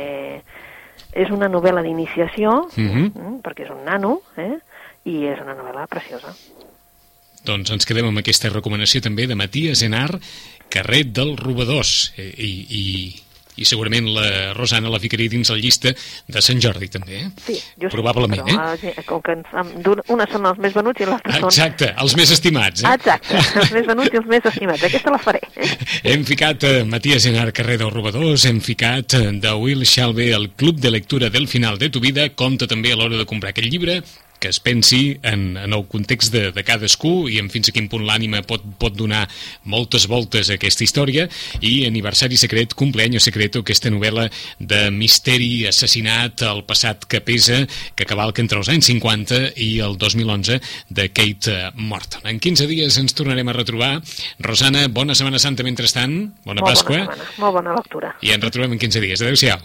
És 1.14 1.30
una 1.34 1.50
novel·la 1.50 1.82
d'iniciació, 1.86 2.70
Mhm. 2.78 3.04
mm, 3.14 3.36
perquè 3.46 3.66
és 3.66 3.72
un 3.74 3.84
nano, 3.86 4.22
eh? 4.38 4.56
i 5.06 5.26
és 5.28 5.40
una 5.42 5.54
novel·la 5.58 5.86
preciosa. 5.90 6.32
Doncs 7.46 7.70
ens 7.76 7.86
quedem 7.86 8.08
amb 8.08 8.22
aquesta 8.22 8.50
recomanació 8.50 9.02
també 9.02 9.28
de 9.28 9.36
Matías 9.36 9.82
Enar, 9.84 10.16
carrer 10.70 11.04
dels 11.12 11.38
Robadors. 11.42 12.14
Eh, 12.18 12.30
I, 12.38 12.52
i, 12.70 12.84
I 13.60 13.68
segurament 13.70 14.08
la 14.16 14.54
Rosana 14.58 14.90
la 14.90 15.00
ficaria 15.04 15.32
dins 15.32 15.52
la 15.54 15.60
llista 15.60 15.94
de 15.94 16.42
Sant 16.42 16.62
Jordi, 16.64 16.90
també, 16.94 17.20
eh? 17.22 17.30
Sí, 17.46 17.58
jo 17.82 17.92
Probablement, 17.94 18.48
sí, 18.48 18.56
però, 18.56 18.94
eh? 18.94 19.06
Com 19.08 19.22
que 19.26 19.36
ens, 19.38 19.52
unes 20.14 20.34
són 20.34 20.50
els 20.50 20.62
més 20.64 20.74
venuts 20.78 21.04
i 21.04 21.10
l'altra 21.10 21.38
són... 21.38 21.50
Exacte, 21.52 21.92
els 22.04 22.18
més 22.20 22.34
estimats, 22.34 22.84
eh? 22.84 22.96
Exacte, 22.98 23.44
els 23.62 23.74
més 23.76 23.88
venuts 23.90 24.14
i 24.18 24.22
els 24.22 24.30
més 24.32 24.50
estimats. 24.54 24.88
Aquesta 24.90 25.14
la 25.14 25.22
faré. 25.22 25.44
Eh? 25.56 25.70
Hem 26.14 26.26
ficat 26.28 26.66
eh, 26.68 26.74
Matías 26.90 27.28
Enar, 27.30 27.52
carrer 27.56 27.78
dels 27.82 27.94
Robadors, 27.94 28.48
hem 28.50 28.60
ficat 28.64 29.18
eh, 29.20 29.30
de 29.44 29.54
Will 29.62 29.86
Shalve, 29.88 30.32
el 30.36 30.50
Club 30.58 30.82
de 30.84 30.92
Lectura 30.94 31.30
del 31.34 31.48
Final 31.48 31.80
de 31.82 31.90
tu 31.94 32.02
vida, 32.04 32.30
compta 32.36 32.68
també 32.70 32.94
a 32.94 33.00
l'hora 33.00 33.20
de 33.20 33.28
comprar 33.30 33.54
aquest 33.54 33.70
llibre, 33.70 34.02
que 34.44 34.52
es 34.52 34.60
pensi 34.60 35.18
en, 35.24 35.56
en 35.56 35.72
el 35.72 35.86
context 35.88 36.34
de, 36.34 36.50
de 36.52 36.64
cadascú 36.68 37.30
i 37.32 37.38
en 37.40 37.48
fins 37.54 37.70
a 37.70 37.74
quin 37.76 37.88
punt 37.88 38.04
l'ànima 38.04 38.42
pot, 38.44 38.66
pot 38.80 38.92
donar 38.92 39.22
moltes 39.72 40.10
voltes 40.12 40.50
a 40.52 40.58
aquesta 40.58 40.84
història 40.84 41.30
i 41.64 41.86
Aniversari 41.88 42.36
Secret, 42.40 42.76
Cumpleaños 42.76 43.24
Secreto, 43.24 43.62
aquesta 43.64 43.92
novel·la 43.94 44.28
de 44.60 44.82
misteri, 44.92 45.64
assassinat, 45.70 46.44
el 46.50 46.66
passat 46.68 47.08
que 47.08 47.24
pesa, 47.24 47.62
que 47.96 48.08
cavalca 48.10 48.44
entre 48.44 48.60
els 48.60 48.72
anys 48.74 48.92
50 48.92 49.40
i 49.64 49.70
el 49.86 49.96
2011 50.02 50.60
de 50.92 51.08
Kate 51.16 51.54
eh, 51.54 51.72
Morton. 51.80 52.28
En 52.28 52.42
15 52.44 52.68
dies 52.68 53.00
ens 53.00 53.16
tornarem 53.16 53.48
a 53.48 53.56
retrobar. 53.56 53.94
Rosana, 54.44 54.90
bona 54.92 55.16
Setmana 55.16 55.40
Santa 55.40 55.64
mentrestant, 55.64 56.18
bona 56.44 56.66
Molt 56.66 56.74
Pasqua, 56.74 57.06
bona 57.06 57.16
setmana, 57.16 57.38
molt 57.46 57.62
bona 57.62 57.78
lectura. 57.80 58.12
i 58.20 58.36
ens 58.36 58.44
retrobem 58.44 58.76
en 58.76 58.84
15 58.84 59.08
dies. 59.08 59.24
Adéu-siau. 59.24 59.64